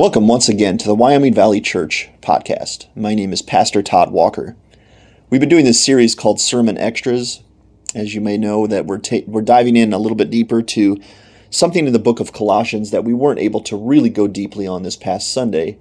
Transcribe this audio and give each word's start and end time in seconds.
Welcome 0.00 0.28
once 0.28 0.48
again 0.48 0.78
to 0.78 0.86
the 0.86 0.94
Wyoming 0.94 1.34
Valley 1.34 1.60
Church 1.60 2.08
podcast. 2.22 2.86
My 2.96 3.14
name 3.14 3.34
is 3.34 3.42
Pastor 3.42 3.82
Todd 3.82 4.10
Walker. 4.10 4.56
We've 5.28 5.42
been 5.42 5.50
doing 5.50 5.66
this 5.66 5.84
series 5.84 6.14
called 6.14 6.40
Sermon 6.40 6.78
Extras. 6.78 7.42
As 7.94 8.14
you 8.14 8.22
may 8.22 8.38
know, 8.38 8.66
that 8.66 8.86
we're 8.86 8.96
ta- 8.96 9.26
we're 9.26 9.42
diving 9.42 9.76
in 9.76 9.92
a 9.92 9.98
little 9.98 10.16
bit 10.16 10.30
deeper 10.30 10.62
to 10.62 10.96
something 11.50 11.86
in 11.86 11.92
the 11.92 11.98
book 11.98 12.18
of 12.18 12.32
Colossians 12.32 12.92
that 12.92 13.04
we 13.04 13.12
weren't 13.12 13.40
able 13.40 13.60
to 13.60 13.76
really 13.76 14.08
go 14.08 14.26
deeply 14.26 14.66
on 14.66 14.84
this 14.84 14.96
past 14.96 15.30
Sunday. 15.30 15.78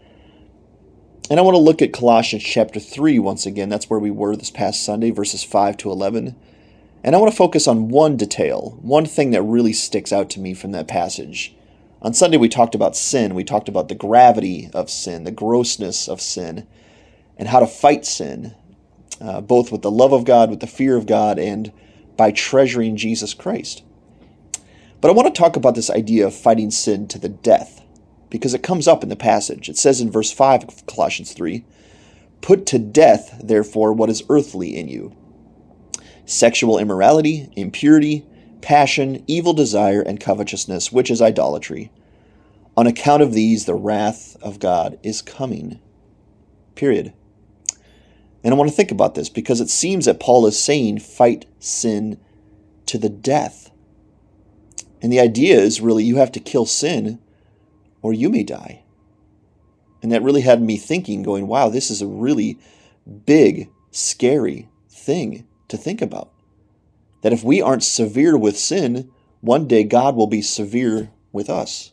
And 1.29 1.39
I 1.39 1.43
want 1.43 1.55
to 1.55 1.61
look 1.61 1.81
at 1.81 1.93
Colossians 1.93 2.43
chapter 2.43 2.81
3 2.81 3.19
once 3.19 3.45
again. 3.45 3.69
That's 3.69 3.89
where 3.89 4.01
we 4.01 4.11
were 4.11 4.35
this 4.35 4.51
past 4.51 4.83
Sunday, 4.83 5.11
verses 5.11 5.45
5 5.45 5.77
to 5.77 5.91
11. 5.91 6.35
And 7.05 7.15
I 7.15 7.19
want 7.19 7.31
to 7.31 7.37
focus 7.37 7.69
on 7.69 7.87
one 7.87 8.17
detail, 8.17 8.77
one 8.81 9.05
thing 9.05 9.31
that 9.31 9.43
really 9.43 9.71
sticks 9.71 10.11
out 10.11 10.29
to 10.31 10.41
me 10.41 10.53
from 10.53 10.73
that 10.73 10.89
passage. 10.89 11.55
On 12.01 12.13
Sunday, 12.13 12.37
we 12.37 12.47
talked 12.47 12.75
about 12.75 12.95
sin. 12.95 13.35
We 13.35 13.43
talked 13.43 13.67
about 13.67 13.89
the 13.89 13.95
gravity 13.95 14.69
of 14.73 14.89
sin, 14.89 15.25
the 15.25 15.31
grossness 15.31 16.07
of 16.07 16.21
sin, 16.21 16.65
and 17.37 17.49
how 17.49 17.59
to 17.59 17.67
fight 17.67 18.05
sin, 18.05 18.55
uh, 19.19 19.41
both 19.41 19.69
with 19.69 19.81
the 19.81 19.91
love 19.91 20.13
of 20.13 20.23
God, 20.23 20.49
with 20.49 20.61
the 20.61 20.67
fear 20.67 20.95
of 20.95 21.05
God, 21.05 21.37
and 21.37 21.73
by 22.15 22.31
treasuring 22.31 22.95
Jesus 22.95 23.33
Christ. 23.33 23.83
But 25.01 25.09
I 25.09 25.13
want 25.13 25.33
to 25.33 25.37
talk 25.37 25.57
about 25.57 25.75
this 25.75 25.89
idea 25.89 26.25
of 26.25 26.33
fighting 26.33 26.71
sin 26.71 27.05
to 27.09 27.19
the 27.19 27.27
death, 27.27 27.81
because 28.29 28.53
it 28.53 28.63
comes 28.63 28.87
up 28.87 29.03
in 29.03 29.09
the 29.09 29.17
passage. 29.17 29.67
It 29.67 29.77
says 29.77 29.99
in 29.99 30.09
verse 30.09 30.31
5 30.31 30.63
of 30.63 30.85
Colossians 30.85 31.33
3 31.33 31.65
Put 32.39 32.65
to 32.67 32.79
death, 32.79 33.41
therefore, 33.43 33.91
what 33.91 34.09
is 34.09 34.23
earthly 34.29 34.77
in 34.77 34.87
you 34.87 35.13
sexual 36.25 36.77
immorality, 36.77 37.51
impurity, 37.57 38.25
passion, 38.61 39.23
evil 39.27 39.53
desire, 39.53 40.01
and 40.01 40.19
covetousness, 40.19 40.91
which 40.91 41.09
is 41.09 41.21
idolatry. 41.21 41.91
On 42.79 42.87
account 42.87 43.21
of 43.21 43.33
these, 43.33 43.65
the 43.65 43.75
wrath 43.75 44.37
of 44.41 44.57
God 44.57 44.97
is 45.03 45.21
coming. 45.21 45.81
Period. 46.75 47.11
And 48.41 48.53
I 48.53 48.57
want 48.57 48.69
to 48.69 48.75
think 48.75 48.89
about 48.89 49.15
this 49.15 49.27
because 49.27 49.59
it 49.59 49.69
seems 49.69 50.05
that 50.05 50.21
Paul 50.21 50.45
is 50.45 50.57
saying, 50.57 50.99
fight 50.99 51.45
sin 51.59 52.17
to 52.85 52.97
the 52.97 53.09
death. 53.09 53.69
And 55.01 55.11
the 55.11 55.19
idea 55.19 55.59
is 55.59 55.81
really 55.81 56.05
you 56.05 56.15
have 56.15 56.31
to 56.31 56.39
kill 56.39 56.65
sin 56.65 57.19
or 58.01 58.13
you 58.13 58.29
may 58.29 58.43
die. 58.43 58.83
And 60.01 60.09
that 60.13 60.23
really 60.23 60.43
had 60.43 60.61
me 60.61 60.77
thinking, 60.77 61.21
going, 61.21 61.47
wow, 61.47 61.67
this 61.67 61.91
is 61.91 62.01
a 62.01 62.07
really 62.07 62.59
big, 63.25 63.69
scary 63.91 64.69
thing 64.89 65.45
to 65.67 65.75
think 65.75 66.01
about 66.01 66.31
that 67.23 67.33
if 67.33 67.43
we 67.43 67.61
aren't 67.61 67.83
severe 67.83 68.37
with 68.37 68.57
sin, 68.57 69.11
one 69.41 69.67
day 69.67 69.83
God 69.83 70.15
will 70.15 70.27
be 70.27 70.41
severe 70.41 71.11
with 71.33 71.49
us. 71.49 71.91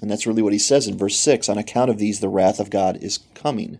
And 0.00 0.10
that's 0.10 0.26
really 0.26 0.42
what 0.42 0.52
he 0.52 0.58
says 0.58 0.86
in 0.86 0.96
verse 0.96 1.18
6 1.18 1.48
on 1.48 1.58
account 1.58 1.90
of 1.90 1.98
these, 1.98 2.20
the 2.20 2.28
wrath 2.28 2.60
of 2.60 2.70
God 2.70 3.02
is 3.02 3.18
coming. 3.34 3.78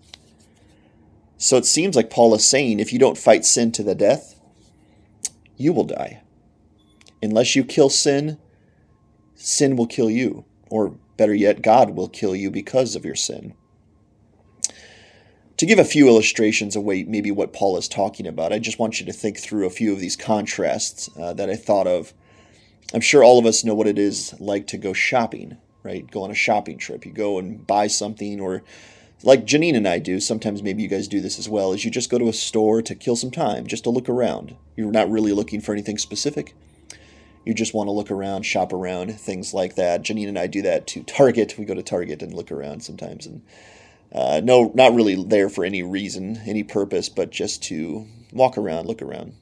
So 1.36 1.56
it 1.56 1.66
seems 1.66 1.94
like 1.94 2.10
Paul 2.10 2.34
is 2.34 2.44
saying 2.44 2.80
if 2.80 2.92
you 2.92 2.98
don't 2.98 3.16
fight 3.16 3.44
sin 3.44 3.70
to 3.72 3.82
the 3.82 3.94
death, 3.94 4.38
you 5.56 5.72
will 5.72 5.84
die. 5.84 6.22
Unless 7.22 7.54
you 7.54 7.64
kill 7.64 7.90
sin, 7.90 8.38
sin 9.34 9.76
will 9.76 9.86
kill 9.86 10.10
you. 10.10 10.44
Or 10.70 10.96
better 11.16 11.34
yet, 11.34 11.62
God 11.62 11.90
will 11.90 12.08
kill 12.08 12.34
you 12.34 12.50
because 12.50 12.96
of 12.96 13.04
your 13.04 13.14
sin 13.14 13.54
to 15.58 15.66
give 15.66 15.78
a 15.80 15.84
few 15.84 16.06
illustrations 16.06 16.76
of 16.76 16.84
maybe 16.84 17.32
what 17.32 17.52
Paul 17.52 17.76
is 17.76 17.88
talking 17.88 18.26
about, 18.26 18.52
I 18.52 18.60
just 18.60 18.78
want 18.78 19.00
you 19.00 19.06
to 19.06 19.12
think 19.12 19.38
through 19.38 19.66
a 19.66 19.70
few 19.70 19.92
of 19.92 19.98
these 19.98 20.16
contrasts 20.16 21.10
uh, 21.18 21.32
that 21.34 21.50
I 21.50 21.56
thought 21.56 21.88
of. 21.88 22.14
I'm 22.94 23.00
sure 23.00 23.22
all 23.24 23.40
of 23.40 23.44
us 23.44 23.64
know 23.64 23.74
what 23.74 23.88
it 23.88 23.98
is 23.98 24.34
like 24.40 24.68
to 24.68 24.78
go 24.78 24.92
shopping, 24.92 25.58
right? 25.88 26.10
Go 26.10 26.22
on 26.22 26.30
a 26.30 26.34
shopping 26.34 26.76
trip. 26.76 27.06
You 27.06 27.12
go 27.12 27.38
and 27.38 27.66
buy 27.66 27.86
something, 27.86 28.40
or 28.40 28.62
like 29.22 29.46
Janine 29.46 29.74
and 29.74 29.88
I 29.88 29.98
do, 29.98 30.20
sometimes 30.20 30.62
maybe 30.62 30.82
you 30.82 30.88
guys 30.88 31.08
do 31.08 31.22
this 31.22 31.38
as 31.38 31.48
well, 31.48 31.72
is 31.72 31.84
you 31.84 31.90
just 31.90 32.10
go 32.10 32.18
to 32.18 32.28
a 32.28 32.32
store 32.32 32.82
to 32.82 32.94
kill 32.94 33.16
some 33.16 33.30
time, 33.30 33.66
just 33.66 33.84
to 33.84 33.90
look 33.90 34.08
around. 34.08 34.54
You're 34.76 34.92
not 34.92 35.10
really 35.10 35.32
looking 35.32 35.62
for 35.62 35.72
anything 35.72 35.96
specific. 35.96 36.54
You 37.46 37.54
just 37.54 37.72
want 37.72 37.88
to 37.88 37.92
look 37.92 38.10
around, 38.10 38.42
shop 38.42 38.74
around, 38.74 39.18
things 39.18 39.54
like 39.54 39.76
that. 39.76 40.02
Janine 40.02 40.28
and 40.28 40.38
I 40.38 40.46
do 40.46 40.60
that 40.62 40.86
to 40.88 41.02
Target. 41.02 41.56
We 41.56 41.64
go 41.64 41.74
to 41.74 41.82
Target 41.82 42.22
and 42.22 42.34
look 42.34 42.52
around 42.52 42.82
sometimes 42.82 43.24
and 43.26 43.42
uh, 44.12 44.40
no, 44.42 44.70
not 44.74 44.94
really 44.94 45.22
there 45.22 45.48
for 45.48 45.64
any 45.64 45.82
reason, 45.82 46.40
any 46.46 46.62
purpose, 46.62 47.08
but 47.08 47.30
just 47.30 47.62
to 47.64 48.06
walk 48.32 48.56
around, 48.56 48.86
look 48.86 49.02
around. 49.02 49.34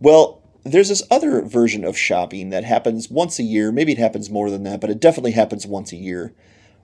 Well, 0.00 0.42
there's 0.64 0.88
this 0.88 1.02
other 1.10 1.42
version 1.42 1.84
of 1.84 1.96
shopping 1.96 2.48
that 2.50 2.64
happens 2.64 3.10
once 3.10 3.38
a 3.38 3.42
year. 3.42 3.70
Maybe 3.70 3.92
it 3.92 3.98
happens 3.98 4.30
more 4.30 4.50
than 4.50 4.62
that, 4.64 4.80
but 4.80 4.90
it 4.90 5.00
definitely 5.00 5.32
happens 5.32 5.66
once 5.66 5.92
a 5.92 5.96
year, 5.96 6.32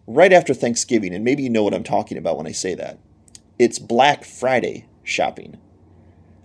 right 0.07 0.33
after 0.33 0.53
Thanksgiving. 0.53 1.15
And 1.15 1.25
maybe 1.25 1.43
you 1.43 1.51
know 1.51 1.63
what 1.63 1.75
I'm 1.75 1.83
talking 1.83 2.19
about 2.19 2.37
when 2.37 2.47
I 2.47 2.53
say 2.53 2.75
that. 2.75 2.99
It's 3.59 3.79
Black 3.79 4.25
Friday 4.25 4.87
shopping. 5.03 5.59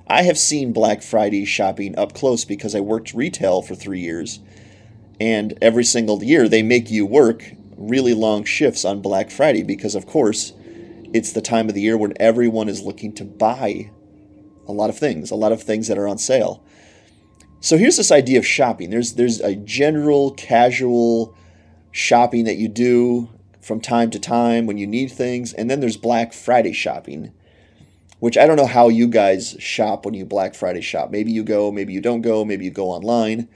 I 0.08 0.24
have 0.24 0.38
seen 0.38 0.72
Black 0.72 1.02
Friday 1.02 1.46
shopping 1.46 1.98
up 1.98 2.14
close 2.14 2.46
because 2.46 2.74
I 2.74 2.80
worked 2.80 3.14
retail 3.14 3.62
for 3.62 3.76
three 3.76 4.00
years. 4.00 4.40
And 5.20 5.58
every 5.62 5.84
single 5.84 6.24
year 6.24 6.48
they 6.48 6.64
make 6.64 6.90
you 6.90 7.06
work 7.06 7.54
really 7.76 8.14
long 8.14 8.46
shifts 8.46 8.86
on 8.86 9.02
Black 9.02 9.30
Friday 9.30 9.64
because, 9.64 9.96
of 9.96 10.06
course, 10.06 10.54
it's 11.14 11.34
the 11.34 11.42
time 11.42 11.68
of 11.68 11.76
the 11.76 11.82
year 11.82 11.98
when 11.98 12.14
everyone 12.20 12.70
is 12.70 12.82
looking 12.82 13.14
to 13.14 13.26
buy 13.26 13.92
a 14.68 14.72
lot 14.72 14.90
of 14.90 14.98
things, 14.98 15.32
a 15.32 15.36
lot 15.36 15.52
of 15.52 15.64
things 15.64 15.88
that 15.88 15.98
are 15.98 16.08
on 16.08 16.18
sale. 16.18 16.64
So 17.66 17.80
here's 17.80 17.98
this 17.98 18.12
idea 18.12 18.38
of 18.38 18.46
shopping. 18.46 18.92
There's 18.92 19.14
there's 19.14 19.40
a 19.40 19.56
general 19.56 20.30
casual 20.36 21.36
shopping 21.90 22.46
that 22.46 22.58
you 22.58 22.68
do 22.68 23.28
from 23.60 23.82
time 23.82 24.12
to 24.12 24.20
time 24.20 24.68
when 24.68 24.78
you 24.78 24.86
need 24.86 25.08
things, 25.12 25.52
and 25.52 25.68
then 25.68 25.80
there's 25.80 25.98
Black 25.98 26.32
Friday 26.32 26.74
shopping, 26.74 27.34
which 28.20 28.38
I 28.38 28.46
don't 28.46 28.58
know 28.58 28.68
how 28.68 28.88
you 28.90 29.08
guys 29.08 29.56
shop 29.58 30.06
when 30.06 30.14
you 30.14 30.26
Black 30.26 30.54
Friday 30.54 30.82
shop. 30.82 31.10
Maybe 31.10 31.32
you 31.32 31.44
go, 31.44 31.72
maybe 31.72 31.92
you 31.92 32.02
don't 32.02 32.22
go, 32.22 32.46
maybe 32.46 32.66
you 32.66 32.70
go 32.70 32.92
online. 32.92 33.48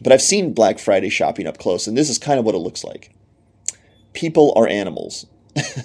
But 0.00 0.12
I've 0.12 0.22
seen 0.22 0.54
Black 0.54 0.78
Friday 0.78 1.08
shopping 1.08 1.48
up 1.48 1.58
close, 1.58 1.88
and 1.88 1.98
this 1.98 2.08
is 2.08 2.18
kind 2.18 2.38
of 2.38 2.44
what 2.44 2.54
it 2.54 2.58
looks 2.58 2.84
like 2.84 3.12
people 4.12 4.52
are 4.54 4.68
animals. 4.68 5.26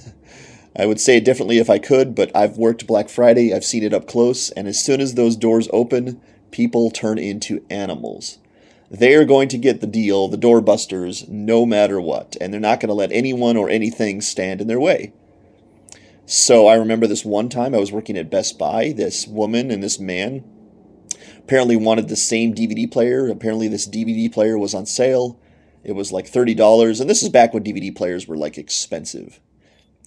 I 0.76 0.86
would 0.86 1.00
say 1.00 1.18
it 1.18 1.26
differently 1.26 1.58
if 1.58 1.72
I 1.72 1.80
could, 1.80 2.14
but 2.14 2.30
I've 2.36 2.58
worked 2.58 2.86
Black 2.86 3.10
Friday, 3.10 3.52
I've 3.52 3.66
seen 3.66 3.82
it 3.82 3.96
up 3.96 4.08
close, 4.08 4.52
and 4.52 4.68
as 4.68 4.80
soon 4.80 5.02
as 5.02 5.16
those 5.16 5.36
doors 5.36 5.68
open, 5.74 6.22
people 6.52 6.92
turn 6.92 7.18
into 7.18 7.66
animals. 7.70 8.38
They 8.90 9.16
are 9.16 9.26
going 9.26 9.48
to 9.50 9.58
get 9.58 9.80
the 9.80 9.88
deal, 9.88 10.28
the 10.28 10.38
doorbusters, 10.38 11.28
no 11.30 11.66
matter 11.66 12.00
what, 12.02 12.36
and 12.42 12.52
they're 12.52 12.60
not 12.60 12.80
going 12.80 12.90
to 12.90 12.94
let 12.94 13.12
anyone 13.12 13.56
or 13.56 13.70
anything 13.70 14.20
stand 14.20 14.60
in 14.60 14.68
their 14.68 14.80
way. 14.80 15.14
So 16.26 16.68
I 16.68 16.76
remember 16.76 17.08
this 17.08 17.26
one 17.26 17.50
time 17.50 17.74
I 17.74 17.80
was 17.80 17.92
working 17.92 18.18
at 18.18 18.30
Best 18.30 18.58
Buy, 18.58 18.92
this 18.92 19.28
woman 19.28 19.72
and 19.72 19.82
this 19.82 20.00
man 20.00 20.44
apparently 21.38 21.76
wanted 21.76 22.08
the 22.08 22.16
same 22.16 22.54
DVD 22.54 22.90
player. 22.90 23.28
Apparently, 23.28 23.68
this 23.68 23.88
DVD 23.88 24.32
player 24.32 24.58
was 24.58 24.74
on 24.74 24.86
sale. 24.86 25.40
It 25.84 25.94
was 25.94 26.12
like 26.12 26.32
$30. 26.32 27.02
And 27.02 27.10
this 27.10 27.24
is 27.24 27.30
back 27.30 27.54
when 27.54 27.64
DVD 27.64 27.94
players 27.94 28.28
were 28.28 28.38
like 28.38 28.58
expensive 28.58 29.40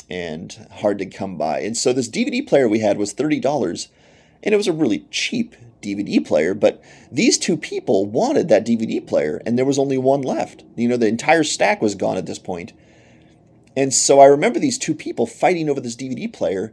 and 0.09 0.69
hard 0.77 0.99
to 0.99 1.07
come 1.07 1.37
by. 1.37 1.61
And 1.61 1.77
so 1.77 1.93
this 1.93 2.09
DVD 2.09 2.47
player 2.47 2.69
we 2.69 2.79
had 2.79 2.97
was 2.97 3.13
$30 3.13 3.89
and 4.43 4.53
it 4.53 4.57
was 4.57 4.69
a 4.69 4.73
really 4.73 5.07
cheap 5.11 5.57
DVD 5.81 6.25
player, 6.25 6.55
but 6.55 6.83
these 7.13 7.39
two 7.39 7.57
people 7.57 8.07
wanted 8.07 8.49
that 8.49 8.67
DVD 8.67 9.07
player 9.07 9.43
and 9.45 9.59
there 9.59 9.65
was 9.65 9.79
only 9.79 9.99
one 9.99 10.23
left. 10.23 10.65
You 10.77 10.89
know, 10.89 10.97
the 10.97 11.07
entire 11.07 11.45
stack 11.45 11.83
was 11.83 11.95
gone 11.95 12.17
at 12.17 12.27
this 12.27 12.39
point. 12.39 12.73
And 13.77 13.93
so 13.93 14.21
I 14.21 14.27
remember 14.27 14.59
these 14.59 14.79
two 14.79 14.95
people 14.95 15.27
fighting 15.27 15.69
over 15.69 15.81
this 15.81 15.97
DVD 15.97 16.33
player 16.33 16.73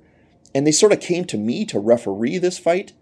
and 0.54 0.66
they 0.66 0.72
sort 0.72 0.94
of 0.94 1.00
came 1.00 1.26
to 1.26 1.38
me 1.38 1.66
to 1.66 1.80
referee 1.80 2.38
this 2.38 2.58
fight 2.58 2.94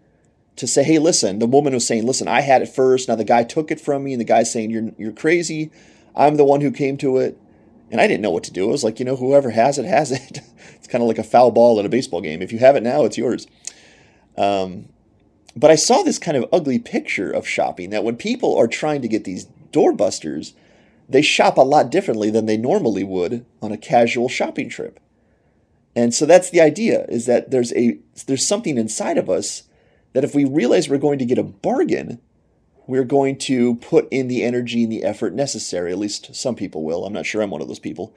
to 0.59 0.67
say, 0.67 0.83
hey, 0.83 0.99
listen, 0.99 1.39
the 1.39 1.47
woman 1.47 1.73
was 1.73 1.87
saying, 1.87 2.05
listen, 2.05 2.27
I 2.27 2.41
had 2.41 2.61
it 2.61 2.67
first. 2.67 3.07
Now 3.07 3.15
the 3.15 3.23
guy 3.23 3.43
took 3.43 3.71
it 3.71 3.79
from 3.79 4.03
me, 4.03 4.13
and 4.13 4.19
the 4.19 4.25
guy's 4.25 4.51
saying, 4.51 4.71
you're, 4.71 4.91
you're 4.97 5.13
crazy. 5.13 5.71
I'm 6.15 6.35
the 6.35 6.43
one 6.43 6.59
who 6.59 6.71
came 6.71 6.97
to 6.97 7.17
it. 7.17 7.37
And 7.91 7.99
I 7.99 8.07
didn't 8.07 8.21
know 8.21 8.29
what 8.29 8.43
to 8.43 8.51
do. 8.51 8.67
I 8.67 8.71
was 8.71 8.83
like, 8.83 8.99
you 8.99 9.05
know, 9.05 9.15
whoever 9.15 9.49
has 9.49 9.79
it, 9.79 9.85
has 9.85 10.11
it. 10.11 10.41
it's 10.75 10.87
kind 10.87 11.01
of 11.01 11.07
like 11.07 11.17
a 11.17 11.23
foul 11.23 11.49
ball 11.49 11.79
at 11.79 11.85
a 11.85 11.89
baseball 11.89 12.21
game. 12.21 12.41
If 12.41 12.51
you 12.51 12.59
have 12.59 12.75
it 12.75 12.83
now, 12.83 13.05
it's 13.05 13.17
yours. 13.17 13.47
Um, 14.39 14.87
but 15.55 15.69
I 15.69 15.75
saw 15.75 16.01
this 16.01 16.17
kind 16.17 16.37
of 16.37 16.47
ugly 16.51 16.79
picture 16.79 17.29
of 17.29 17.45
shopping 17.47 17.89
that 17.89 18.03
when 18.03 18.15
people 18.15 18.57
are 18.57 18.67
trying 18.67 19.01
to 19.01 19.07
get 19.07 19.25
these 19.25 19.47
doorbusters, 19.71 20.53
they 21.09 21.21
shop 21.21 21.57
a 21.57 21.61
lot 21.61 21.91
differently 21.91 22.29
than 22.31 22.45
they 22.45 22.57
normally 22.57 23.03
would 23.03 23.45
on 23.61 23.71
a 23.71 23.77
casual 23.77 24.29
shopping 24.29 24.69
trip. 24.69 24.99
And 25.95 26.13
so 26.13 26.25
that's 26.25 26.49
the 26.49 26.61
idea 26.61 27.05
is 27.09 27.25
that 27.25 27.51
there's 27.51 27.73
a 27.73 27.99
there's 28.27 28.47
something 28.47 28.77
inside 28.77 29.17
of 29.17 29.29
us 29.29 29.63
that 30.13 30.23
if 30.23 30.33
we 30.33 30.45
realize 30.45 30.87
we're 30.87 30.97
going 30.97 31.19
to 31.19 31.25
get 31.25 31.37
a 31.37 31.43
bargain, 31.43 32.21
we're 32.87 33.03
going 33.03 33.37
to 33.39 33.75
put 33.75 34.07
in 34.11 34.27
the 34.27 34.43
energy 34.43 34.83
and 34.83 34.91
the 34.91 35.03
effort 35.03 35.33
necessary. 35.33 35.91
At 35.91 35.97
least 35.97 36.33
some 36.35 36.55
people 36.55 36.83
will. 36.83 37.05
I'm 37.05 37.13
not 37.13 37.25
sure 37.25 37.41
I'm 37.41 37.49
one 37.49 37.61
of 37.61 37.67
those 37.67 37.79
people. 37.79 38.15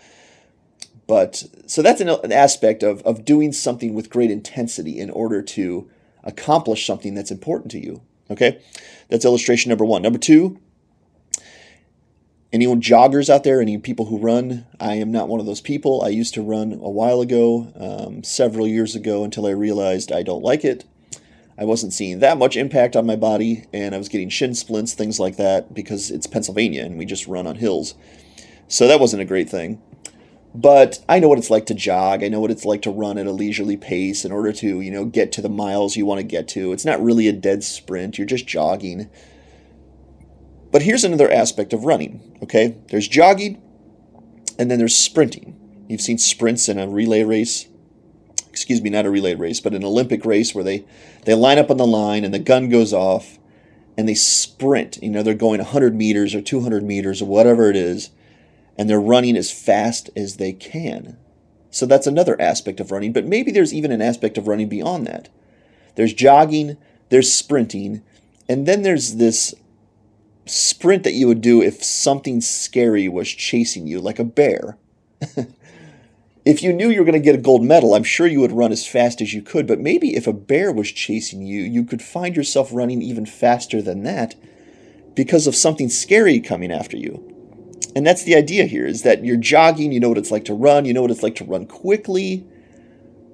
But 1.06 1.44
so 1.66 1.82
that's 1.82 2.00
an, 2.00 2.08
an 2.08 2.32
aspect 2.32 2.82
of, 2.82 3.02
of 3.02 3.24
doing 3.24 3.52
something 3.52 3.94
with 3.94 4.10
great 4.10 4.30
intensity 4.30 4.98
in 5.00 5.10
order 5.10 5.42
to 5.42 5.90
accomplish 6.24 6.86
something 6.86 7.14
that's 7.14 7.30
important 7.30 7.70
to 7.72 7.78
you. 7.78 8.02
Okay? 8.30 8.62
That's 9.08 9.24
illustration 9.24 9.69
number 9.69 9.84
one. 9.84 10.02
Number 10.02 10.19
two, 10.19 10.58
anyone 12.52 12.80
joggers 12.80 13.28
out 13.28 13.44
there? 13.44 13.60
Any 13.60 13.78
people 13.78 14.06
who 14.06 14.19
run? 14.19 14.66
I 14.80 14.94
am 14.94 15.10
not 15.12 15.28
one 15.28 15.40
of 15.40 15.46
those 15.46 15.60
people. 15.60 16.02
I 16.02 16.08
used 16.08 16.34
to 16.34 16.42
run 16.42 16.72
a 16.72 16.90
while 16.90 17.20
ago, 17.20 17.72
um, 17.76 18.22
several 18.22 18.66
years 18.66 18.94
ago, 18.94 19.24
until 19.24 19.46
I 19.46 19.50
realized 19.50 20.12
I 20.12 20.22
don't 20.22 20.44
like 20.44 20.64
it. 20.64 20.84
I 21.58 21.64
wasn't 21.64 21.92
seeing 21.92 22.20
that 22.20 22.38
much 22.38 22.56
impact 22.56 22.96
on 22.96 23.06
my 23.06 23.16
body, 23.16 23.66
and 23.72 23.94
I 23.94 23.98
was 23.98 24.08
getting 24.08 24.30
shin 24.30 24.54
splints, 24.54 24.94
things 24.94 25.20
like 25.20 25.36
that, 25.36 25.74
because 25.74 26.10
it's 26.10 26.26
Pennsylvania 26.26 26.82
and 26.84 26.96
we 26.96 27.04
just 27.04 27.26
run 27.26 27.46
on 27.46 27.56
hills. 27.56 27.94
So 28.69 28.88
that 28.88 29.00
wasn't 29.00 29.22
a 29.22 29.26
great 29.26 29.50
thing. 29.50 29.82
But 30.54 31.02
I 31.08 31.19
know 31.19 31.28
what 31.28 31.38
it's 31.38 31.50
like 31.50 31.66
to 31.66 31.75
jog. 31.75 32.22
I 32.22 32.28
know 32.28 32.40
what 32.40 32.50
it's 32.50 32.66
like 32.66 32.82
to 32.82 32.90
run 32.90 33.16
at 33.16 33.26
a 33.26 33.32
leisurely 33.32 33.76
pace 33.76 34.25
in 34.25 34.32
order 34.32 34.52
to, 34.52 34.81
you 34.81 34.90
know, 34.90 35.06
get 35.06 35.32
to 35.32 35.43
the 35.43 35.49
miles 35.49 35.96
you 35.96 36.04
want 36.04 36.19
to 36.19 36.26
get 36.26 36.46
to. 36.49 36.72
It's 36.72 36.84
not 36.84 37.02
really 37.02 37.26
a 37.26 37.32
dead 37.32 37.64
sprint, 37.64 38.19
you're 38.19 38.26
just 38.26 38.46
jogging. 38.46 39.08
But 40.70 40.82
here's 40.82 41.04
another 41.04 41.31
aspect 41.31 41.72
of 41.72 41.84
running, 41.84 42.38
okay? 42.43 42.76
There's 42.90 43.08
jogging 43.08 43.62
and 44.58 44.70
then 44.70 44.78
there's 44.78 44.94
sprinting. 44.94 45.58
You've 45.88 46.00
seen 46.00 46.19
sprints 46.19 46.69
in 46.69 46.78
a 46.78 46.88
relay 46.88 47.25
race. 47.25 47.66
Excuse 48.50 48.82
me, 48.82 48.90
not 48.90 49.06
a 49.06 49.10
relay 49.10 49.34
race, 49.34 49.60
but 49.60 49.75
an 49.75 49.84
Olympic 49.84 50.26
race 50.26 50.55
where 50.55 50.64
they, 50.64 50.84
they 51.25 51.34
line 51.34 51.58
up 51.58 51.70
on 51.70 51.78
the 51.78 51.87
line 51.87 52.25
and 52.25 52.34
the 52.34 52.38
gun 52.38 52.69
goes 52.69 52.93
off 52.93 53.38
and 53.96 54.06
they 54.06 54.14
sprint. 54.14 54.98
You 55.02 55.10
know, 55.10 55.22
they're 55.22 55.34
going 55.34 55.58
100 55.58 55.94
meters 55.94 56.34
or 56.34 56.43
200 56.43 56.82
meters 56.82 57.22
or 57.22 57.26
whatever 57.26 57.70
it 57.70 57.76
is 57.76 58.10
and 58.76 58.88
they're 58.88 59.00
running 59.00 59.36
as 59.36 59.50
fast 59.50 60.10
as 60.16 60.36
they 60.36 60.52
can. 60.52 61.16
So 61.70 61.86
that's 61.86 62.06
another 62.06 62.40
aspect 62.40 62.80
of 62.80 62.90
running, 62.90 63.12
but 63.12 63.24
maybe 63.24 63.50
there's 63.50 63.72
even 63.72 63.92
an 63.92 64.02
aspect 64.02 64.36
of 64.36 64.46
running 64.46 64.69
beyond 64.69 65.06
that. 65.06 65.28
There's 65.94 66.12
jogging, 66.12 66.76
there's 67.08 67.32
sprinting, 67.32 68.02
and 68.48 68.66
then 68.66 68.82
there's 68.82 69.16
this 69.16 69.54
sprint 70.46 71.04
that 71.04 71.14
you 71.14 71.26
would 71.26 71.40
do 71.40 71.62
if 71.62 71.82
something 71.82 72.40
scary 72.40 73.08
was 73.08 73.28
chasing 73.28 73.86
you, 73.86 74.00
like 74.00 74.19
a 74.19 74.24
bear. 74.24 74.76
if 76.44 76.62
you 76.62 76.72
knew 76.72 76.90
you 76.90 76.98
were 76.98 77.04
going 77.04 77.20
to 77.20 77.24
get 77.24 77.34
a 77.34 77.38
gold 77.38 77.62
medal, 77.62 77.94
I'm 77.94 78.04
sure 78.04 78.26
you 78.26 78.40
would 78.40 78.52
run 78.52 78.72
as 78.72 78.86
fast 78.86 79.20
as 79.20 79.32
you 79.32 79.42
could, 79.42 79.66
but 79.66 79.80
maybe 79.80 80.16
if 80.16 80.26
a 80.26 80.32
bear 80.32 80.72
was 80.72 80.90
chasing 80.90 81.42
you, 81.42 81.62
you 81.62 81.84
could 81.84 82.02
find 82.02 82.36
yourself 82.36 82.70
running 82.72 83.00
even 83.02 83.24
faster 83.26 83.80
than 83.80 84.02
that 84.02 84.34
because 85.14 85.46
of 85.46 85.54
something 85.54 85.88
scary 85.88 86.40
coming 86.40 86.72
after 86.72 86.96
you. 86.96 87.28
And 87.94 88.06
that's 88.06 88.25
the 88.25 88.34
idea 88.34 88.64
here 88.64 88.87
is 88.87 89.02
that 89.02 89.25
you're 89.25 89.37
jogging, 89.37 89.93
you 89.93 90.00
know 90.00 90.08
what 90.08 90.19
it's 90.19 90.31
like 90.31 90.44
to 90.46 90.55
run, 90.55 90.84
you 90.84 90.94
know 90.94 91.02
what 91.02 91.11
it's 91.11 91.23
like 91.23 91.34
to 91.37 91.44
run 91.44 91.67
quickly. 91.67 92.46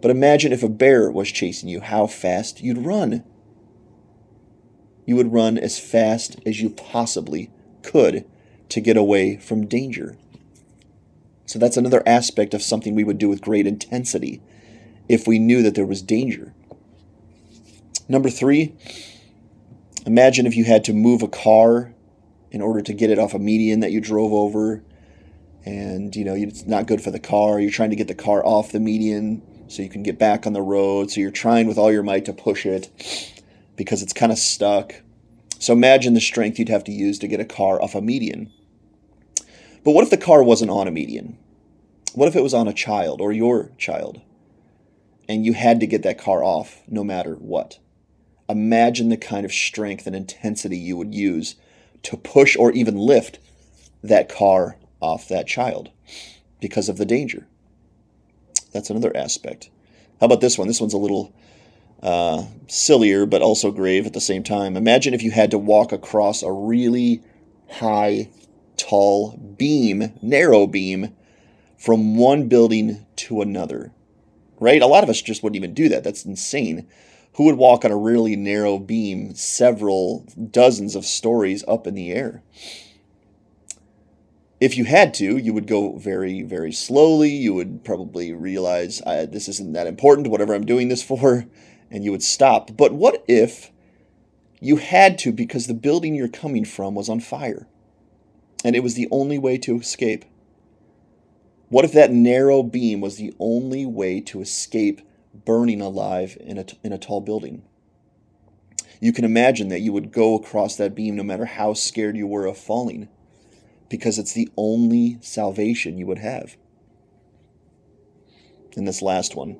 But 0.00 0.10
imagine 0.10 0.52
if 0.52 0.62
a 0.62 0.68
bear 0.68 1.10
was 1.10 1.30
chasing 1.30 1.68
you, 1.68 1.80
how 1.80 2.06
fast 2.06 2.60
you'd 2.60 2.78
run. 2.78 3.24
You 5.06 5.16
would 5.16 5.32
run 5.32 5.58
as 5.58 5.78
fast 5.78 6.36
as 6.44 6.60
you 6.60 6.70
possibly 6.70 7.50
could 7.82 8.24
to 8.68 8.80
get 8.80 8.96
away 8.96 9.36
from 9.36 9.66
danger. 9.66 10.16
So 11.46 11.58
that's 11.58 11.78
another 11.78 12.02
aspect 12.06 12.52
of 12.52 12.62
something 12.62 12.94
we 12.94 13.04
would 13.04 13.18
do 13.18 13.28
with 13.28 13.40
great 13.40 13.66
intensity 13.66 14.42
if 15.08 15.26
we 15.26 15.38
knew 15.38 15.62
that 15.62 15.74
there 15.74 15.86
was 15.86 16.02
danger. 16.02 16.52
Number 18.06 18.28
three, 18.28 18.74
imagine 20.04 20.46
if 20.46 20.56
you 20.56 20.64
had 20.64 20.84
to 20.84 20.92
move 20.92 21.22
a 21.22 21.28
car 21.28 21.94
in 22.50 22.60
order 22.60 22.80
to 22.80 22.92
get 22.92 23.10
it 23.10 23.18
off 23.18 23.34
a 23.34 23.38
median 23.38 23.80
that 23.80 23.92
you 23.92 24.00
drove 24.00 24.32
over. 24.32 24.82
And 25.64 26.14
you 26.16 26.24
know 26.24 26.34
it's 26.34 26.66
not 26.66 26.86
good 26.86 27.02
for 27.02 27.10
the 27.10 27.18
car. 27.18 27.60
You're 27.60 27.70
trying 27.70 27.90
to 27.90 27.96
get 27.96 28.08
the 28.08 28.14
car 28.14 28.44
off 28.44 28.72
the 28.72 28.80
median 28.80 29.42
so 29.68 29.82
you 29.82 29.90
can 29.90 30.02
get 30.02 30.18
back 30.18 30.46
on 30.46 30.52
the 30.52 30.62
road. 30.62 31.10
So 31.10 31.20
you're 31.20 31.30
trying 31.30 31.66
with 31.66 31.78
all 31.78 31.92
your 31.92 32.02
might 32.02 32.24
to 32.24 32.32
push 32.32 32.64
it 32.64 32.90
because 33.76 34.02
it's 34.02 34.12
kind 34.12 34.32
of 34.32 34.38
stuck. 34.38 34.94
So 35.58 35.72
imagine 35.72 36.14
the 36.14 36.20
strength 36.20 36.58
you'd 36.58 36.68
have 36.68 36.84
to 36.84 36.92
use 36.92 37.18
to 37.18 37.28
get 37.28 37.40
a 37.40 37.44
car 37.44 37.82
off 37.82 37.94
a 37.94 38.00
median. 38.00 38.52
But 39.84 39.92
what 39.92 40.04
if 40.04 40.10
the 40.10 40.16
car 40.16 40.42
wasn't 40.42 40.70
on 40.70 40.88
a 40.88 40.92
median? 40.92 41.38
What 42.14 42.28
if 42.28 42.36
it 42.36 42.42
was 42.42 42.54
on 42.54 42.68
a 42.68 42.72
child 42.72 43.20
or 43.20 43.32
your 43.32 43.72
child? 43.78 44.20
And 45.28 45.44
you 45.44 45.52
had 45.52 45.80
to 45.80 45.86
get 45.86 46.02
that 46.04 46.18
car 46.18 46.42
off 46.42 46.82
no 46.88 47.04
matter 47.04 47.34
what. 47.34 47.78
Imagine 48.48 49.08
the 49.10 49.16
kind 49.16 49.44
of 49.44 49.52
strength 49.52 50.06
and 50.06 50.16
intensity 50.16 50.78
you 50.78 50.96
would 50.96 51.14
use 51.14 51.56
to 52.04 52.16
push 52.16 52.56
or 52.56 52.72
even 52.72 52.96
lift 52.96 53.38
that 54.02 54.28
car 54.28 54.76
off 55.00 55.28
that 55.28 55.46
child 55.46 55.90
because 56.60 56.88
of 56.88 56.96
the 56.96 57.04
danger. 57.04 57.46
That's 58.72 58.90
another 58.90 59.16
aspect. 59.16 59.70
How 60.20 60.26
about 60.26 60.40
this 60.40 60.58
one? 60.58 60.68
This 60.68 60.80
one's 60.80 60.94
a 60.94 60.98
little 60.98 61.32
uh, 62.02 62.44
sillier, 62.66 63.26
but 63.26 63.42
also 63.42 63.70
grave 63.70 64.06
at 64.06 64.12
the 64.12 64.20
same 64.20 64.42
time. 64.42 64.76
Imagine 64.76 65.14
if 65.14 65.22
you 65.22 65.30
had 65.30 65.50
to 65.50 65.58
walk 65.58 65.92
across 65.92 66.42
a 66.42 66.52
really 66.52 67.22
high, 67.70 68.28
tall 68.76 69.36
beam, 69.36 70.12
narrow 70.22 70.66
beam, 70.66 71.14
from 71.78 72.16
one 72.16 72.48
building 72.48 73.06
to 73.16 73.40
another. 73.40 73.92
Right? 74.60 74.82
A 74.82 74.86
lot 74.86 75.04
of 75.04 75.10
us 75.10 75.22
just 75.22 75.42
wouldn't 75.42 75.56
even 75.56 75.74
do 75.74 75.88
that. 75.88 76.02
That's 76.02 76.24
insane 76.24 76.88
who 77.38 77.44
would 77.44 77.54
walk 77.56 77.84
on 77.84 77.92
a 77.92 77.96
really 77.96 78.34
narrow 78.34 78.80
beam 78.80 79.32
several 79.32 80.26
dozens 80.50 80.96
of 80.96 81.06
stories 81.06 81.62
up 81.68 81.86
in 81.86 81.94
the 81.94 82.10
air? 82.10 82.42
If 84.60 84.76
you 84.76 84.84
had 84.84 85.14
to, 85.14 85.36
you 85.36 85.54
would 85.54 85.68
go 85.68 85.96
very, 85.98 86.42
very 86.42 86.72
slowly. 86.72 87.30
You 87.30 87.54
would 87.54 87.84
probably 87.84 88.32
realize 88.32 89.00
this 89.06 89.48
isn't 89.48 89.72
that 89.74 89.86
important, 89.86 90.26
whatever 90.26 90.52
I'm 90.52 90.66
doing 90.66 90.88
this 90.88 91.04
for, 91.04 91.46
and 91.92 92.02
you 92.02 92.10
would 92.10 92.24
stop. 92.24 92.76
But 92.76 92.92
what 92.92 93.22
if 93.28 93.70
you 94.58 94.78
had 94.78 95.16
to 95.18 95.30
because 95.30 95.68
the 95.68 95.74
building 95.74 96.16
you're 96.16 96.26
coming 96.26 96.64
from 96.64 96.96
was 96.96 97.08
on 97.08 97.20
fire 97.20 97.68
and 98.64 98.74
it 98.74 98.82
was 98.82 98.94
the 98.94 99.06
only 99.12 99.38
way 99.38 99.58
to 99.58 99.78
escape? 99.78 100.24
What 101.68 101.84
if 101.84 101.92
that 101.92 102.10
narrow 102.10 102.64
beam 102.64 103.00
was 103.00 103.16
the 103.16 103.32
only 103.38 103.86
way 103.86 104.20
to 104.22 104.40
escape 104.40 105.02
burning 105.44 105.80
alive 105.80 106.36
in 106.40 106.58
a, 106.58 106.64
in 106.82 106.92
a 106.92 106.98
tall 106.98 107.20
building. 107.20 107.62
You 109.00 109.12
can 109.12 109.24
imagine 109.24 109.68
that 109.68 109.80
you 109.80 109.92
would 109.92 110.12
go 110.12 110.34
across 110.34 110.76
that 110.76 110.94
beam 110.94 111.16
no 111.16 111.22
matter 111.22 111.44
how 111.44 111.72
scared 111.74 112.16
you 112.16 112.26
were 112.26 112.46
of 112.46 112.58
falling, 112.58 113.08
because 113.88 114.18
it's 114.18 114.32
the 114.32 114.48
only 114.56 115.18
salvation 115.20 115.98
you 115.98 116.06
would 116.06 116.18
have. 116.18 116.56
In 118.76 118.84
this 118.84 119.02
last 119.02 119.34
one, 119.34 119.52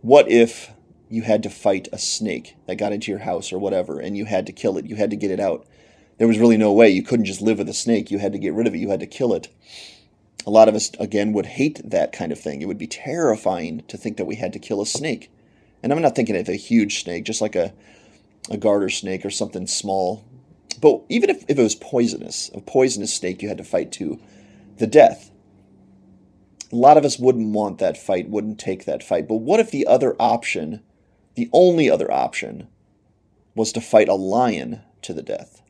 what 0.00 0.30
if 0.30 0.70
you 1.08 1.22
had 1.22 1.42
to 1.42 1.50
fight 1.50 1.88
a 1.92 1.98
snake 1.98 2.56
that 2.66 2.76
got 2.76 2.92
into 2.92 3.10
your 3.10 3.20
house 3.20 3.52
or 3.52 3.58
whatever, 3.58 4.00
and 4.00 4.16
you 4.16 4.26
had 4.26 4.46
to 4.46 4.52
kill 4.52 4.78
it? 4.78 4.86
You 4.86 4.96
had 4.96 5.10
to 5.10 5.16
get 5.16 5.30
it 5.30 5.40
out. 5.40 5.66
There 6.18 6.28
was 6.28 6.38
really 6.38 6.56
no 6.56 6.72
way. 6.72 6.90
You 6.90 7.02
couldn't 7.02 7.24
just 7.24 7.42
live 7.42 7.58
with 7.58 7.68
a 7.68 7.74
snake. 7.74 8.10
You 8.10 8.18
had 8.18 8.32
to 8.32 8.38
get 8.38 8.52
rid 8.52 8.66
of 8.66 8.74
it. 8.74 8.78
You 8.78 8.90
had 8.90 9.00
to 9.00 9.06
kill 9.06 9.32
it 9.34 9.48
a 10.46 10.50
lot 10.50 10.68
of 10.68 10.74
us, 10.74 10.90
again, 10.98 11.32
would 11.32 11.46
hate 11.46 11.80
that 11.84 12.12
kind 12.12 12.32
of 12.32 12.40
thing. 12.40 12.62
It 12.62 12.66
would 12.66 12.78
be 12.78 12.86
terrifying 12.86 13.82
to 13.88 13.96
think 13.96 14.16
that 14.16 14.24
we 14.24 14.36
had 14.36 14.52
to 14.54 14.58
kill 14.58 14.80
a 14.80 14.86
snake. 14.86 15.30
And 15.82 15.92
I'm 15.92 16.02
not 16.02 16.14
thinking 16.14 16.36
of 16.36 16.48
a 16.48 16.54
huge 16.54 17.02
snake, 17.02 17.24
just 17.24 17.40
like 17.40 17.56
a, 17.56 17.72
a 18.50 18.56
garter 18.56 18.88
snake 18.88 19.24
or 19.24 19.30
something 19.30 19.66
small. 19.66 20.24
But 20.80 21.02
even 21.08 21.30
if, 21.30 21.44
if 21.48 21.58
it 21.58 21.62
was 21.62 21.74
poisonous, 21.74 22.50
a 22.54 22.60
poisonous 22.60 23.12
snake 23.12 23.42
you 23.42 23.48
had 23.48 23.58
to 23.58 23.64
fight 23.64 23.92
to 23.92 24.18
the 24.78 24.86
death, 24.86 25.30
a 26.72 26.76
lot 26.76 26.96
of 26.96 27.04
us 27.04 27.18
wouldn't 27.18 27.52
want 27.52 27.78
that 27.78 27.96
fight, 27.96 28.28
wouldn't 28.28 28.58
take 28.58 28.84
that 28.84 29.02
fight. 29.02 29.28
But 29.28 29.36
what 29.36 29.60
if 29.60 29.70
the 29.70 29.86
other 29.86 30.14
option, 30.20 30.82
the 31.34 31.50
only 31.52 31.90
other 31.90 32.10
option, 32.10 32.68
was 33.54 33.72
to 33.72 33.80
fight 33.80 34.08
a 34.08 34.14
lion 34.14 34.80
to 35.02 35.12
the 35.12 35.22
death? 35.22 35.60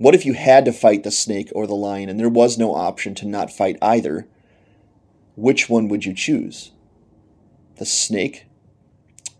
What 0.00 0.14
if 0.14 0.24
you 0.24 0.32
had 0.32 0.64
to 0.64 0.72
fight 0.72 1.02
the 1.02 1.10
snake 1.10 1.52
or 1.54 1.66
the 1.66 1.74
lion 1.74 2.08
and 2.08 2.18
there 2.18 2.30
was 2.30 2.56
no 2.56 2.74
option 2.74 3.14
to 3.16 3.26
not 3.26 3.52
fight 3.52 3.76
either? 3.82 4.26
Which 5.36 5.68
one 5.68 5.88
would 5.88 6.06
you 6.06 6.14
choose? 6.14 6.72
The 7.76 7.84
snake 7.84 8.46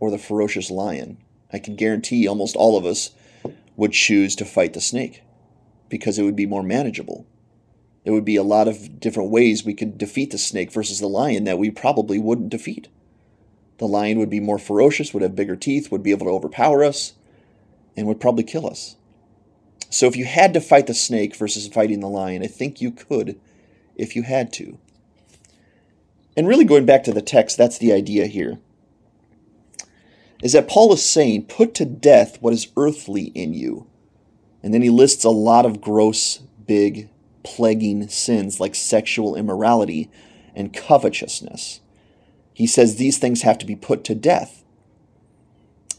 or 0.01 0.11
the 0.11 0.19
ferocious 0.19 0.71
lion? 0.71 1.17
I 1.51 1.61
can 1.61 1.77
guarantee 1.77 2.29
almost 2.29 2.57
all 2.57 2.77
of 2.77 2.85
us 2.85 3.13
would 3.75 3.93
choose 3.93 4.37
to 4.37 4.45
fight 4.45 4.75
the 4.75 4.83
snake 4.83 5.23
because 5.89 6.19
it 6.19 6.25
would 6.25 6.37
be 6.37 6.45
more 6.45 6.63
manageable. 6.63 7.27
There 8.05 8.13
would 8.13 8.27
be 8.27 8.37
a 8.37 8.43
lot 8.43 8.69
of 8.69 9.01
different 9.01 9.31
ways 9.31 9.65
we 9.65 9.73
could 9.73 9.97
defeat 9.97 10.31
the 10.31 10.37
snake 10.37 10.73
versus 10.73 11.01
the 11.01 11.09
lion 11.09 11.45
that 11.45 11.59
we 11.59 11.71
probably 11.71 12.19
wouldn't 12.19 12.51
defeat. 12.51 12.89
The 13.79 13.89
lion 13.89 14.19
would 14.19 14.29
be 14.29 14.41
more 14.41 14.59
ferocious, 14.59 15.15
would 15.15 15.23
have 15.23 15.35
bigger 15.35 15.57
teeth, 15.57 15.91
would 15.91 16.03
be 16.03 16.11
able 16.11 16.27
to 16.27 16.33
overpower 16.33 16.85
us, 16.85 17.15
and 17.97 18.07
would 18.07 18.21
probably 18.21 18.45
kill 18.45 18.67
us. 18.67 18.97
So 19.91 20.07
if 20.07 20.17
you 20.17 20.25
had 20.25 20.55
to 20.55 20.61
fight 20.61 20.87
the 20.87 20.95
snake 20.95 21.37
versus 21.37 21.69
fighting 21.69 22.01
the 22.01 22.09
lion, 22.09 22.43
I 22.43 22.47
think 22.47 22.81
you 22.81 22.93
could 22.93 23.39
if 23.97 24.17
you 24.17 24.23
had 24.23 24.53
to. 24.55 24.79
And 26.37 26.47
really 26.47 26.65
going 26.65 26.87
back 26.87 27.03
to 27.05 27.13
the 27.13 27.21
text, 27.21 27.59
that's 27.59 27.77
the 27.77 27.93
idea 27.93 28.27
here. 28.27 28.59
Is 30.43 30.53
that 30.53 30.69
Paul 30.69 30.93
is 30.93 31.05
saying, 31.05 31.47
put 31.47 31.75
to 31.75 31.85
death 31.85 32.41
what 32.41 32.55
is 32.55 32.69
earthly 32.77 33.25
in 33.35 33.53
you. 33.53 33.87
And 34.63 34.73
then 34.73 34.81
he 34.81 34.91
lists 34.91 35.25
a 35.25 35.31
lot 35.31 35.67
of 35.67 35.81
gross, 35.81 36.39
big, 36.67 37.11
plaguing 37.43 38.09
sins 38.09 38.61
like 38.61 38.75
sexual 38.75 39.35
immorality 39.35 40.09
and 40.55 40.73
covetousness. 40.73 41.81
He 42.55 42.67
says 42.67 42.97
these 42.97 43.19
things 43.19 43.43
have 43.43 43.59
to 43.59 43.67
be 43.67 43.77
put 43.77 44.05
to 44.05 44.15
death. 44.15 44.65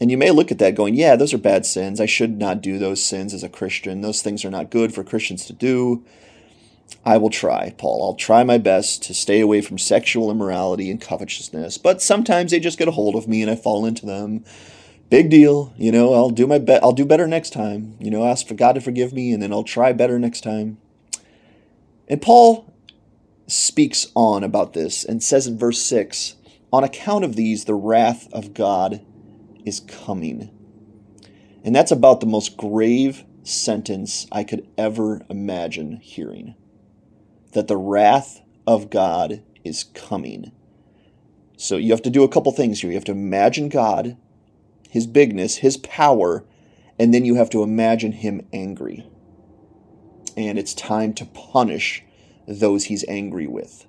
And 0.02 0.10
you 0.10 0.18
may 0.18 0.32
look 0.32 0.50
at 0.50 0.58
that 0.58 0.74
going, 0.74 0.96
yeah, 0.96 1.14
those 1.14 1.32
are 1.32 1.38
bad 1.38 1.64
sins. 1.64 2.00
I 2.00 2.06
should 2.06 2.36
not 2.36 2.60
do 2.60 2.76
those 2.76 3.04
sins 3.04 3.32
as 3.32 3.44
a 3.44 3.48
Christian. 3.48 4.00
Those 4.00 4.20
things 4.20 4.44
are 4.44 4.50
not 4.50 4.68
good 4.68 4.92
for 4.92 5.04
Christians 5.04 5.46
to 5.46 5.52
do. 5.52 6.04
I 7.04 7.18
will 7.18 7.30
try, 7.30 7.72
Paul. 7.78 8.04
I'll 8.04 8.16
try 8.16 8.42
my 8.42 8.58
best 8.58 9.04
to 9.04 9.14
stay 9.14 9.38
away 9.38 9.60
from 9.60 9.78
sexual 9.78 10.28
immorality 10.28 10.90
and 10.90 11.00
covetousness, 11.00 11.78
but 11.78 12.02
sometimes 12.02 12.50
they 12.50 12.58
just 12.58 12.80
get 12.80 12.88
a 12.88 12.90
hold 12.90 13.14
of 13.14 13.28
me 13.28 13.42
and 13.42 13.50
I 13.50 13.54
fall 13.54 13.86
into 13.86 14.04
them. 14.04 14.44
Big 15.08 15.30
deal, 15.30 15.72
you 15.76 15.92
know, 15.92 16.14
I'll 16.14 16.30
do 16.30 16.48
my 16.48 16.58
be- 16.58 16.80
I'll 16.82 16.90
do 16.90 17.06
better 17.06 17.28
next 17.28 17.50
time. 17.50 17.94
You 18.00 18.10
know, 18.10 18.24
ask 18.24 18.44
for 18.44 18.54
God 18.54 18.72
to 18.72 18.80
forgive 18.80 19.12
me 19.12 19.32
and 19.32 19.40
then 19.40 19.52
I'll 19.52 19.62
try 19.62 19.92
better 19.92 20.18
next 20.18 20.40
time. 20.40 20.78
And 22.08 22.20
Paul 22.20 22.74
speaks 23.46 24.08
on 24.16 24.42
about 24.42 24.72
this 24.72 25.04
and 25.04 25.22
says 25.22 25.46
in 25.46 25.56
verse 25.56 25.80
6, 25.80 26.34
on 26.72 26.82
account 26.82 27.24
of 27.24 27.36
these 27.36 27.66
the 27.66 27.74
wrath 27.76 28.26
of 28.32 28.52
God 28.52 29.00
is 29.64 29.80
coming. 29.80 30.50
And 31.64 31.74
that's 31.74 31.92
about 31.92 32.20
the 32.20 32.26
most 32.26 32.56
grave 32.56 33.24
sentence 33.44 34.26
I 34.32 34.44
could 34.44 34.66
ever 34.76 35.22
imagine 35.28 35.96
hearing 35.96 36.54
that 37.52 37.68
the 37.68 37.76
wrath 37.76 38.40
of 38.66 38.90
God 38.90 39.42
is 39.64 39.84
coming. 39.84 40.52
So 41.56 41.76
you 41.76 41.92
have 41.92 42.02
to 42.02 42.10
do 42.10 42.24
a 42.24 42.28
couple 42.28 42.52
things 42.52 42.80
here. 42.80 42.90
You 42.90 42.96
have 42.96 43.04
to 43.04 43.12
imagine 43.12 43.68
God, 43.68 44.16
His 44.88 45.06
bigness, 45.06 45.56
His 45.56 45.76
power, 45.76 46.44
and 46.98 47.12
then 47.12 47.24
you 47.24 47.36
have 47.36 47.50
to 47.50 47.62
imagine 47.62 48.12
Him 48.12 48.46
angry. 48.52 49.06
And 50.36 50.58
it's 50.58 50.74
time 50.74 51.12
to 51.14 51.26
punish 51.26 52.02
those 52.48 52.84
He's 52.84 53.04
angry 53.06 53.46
with. 53.46 53.86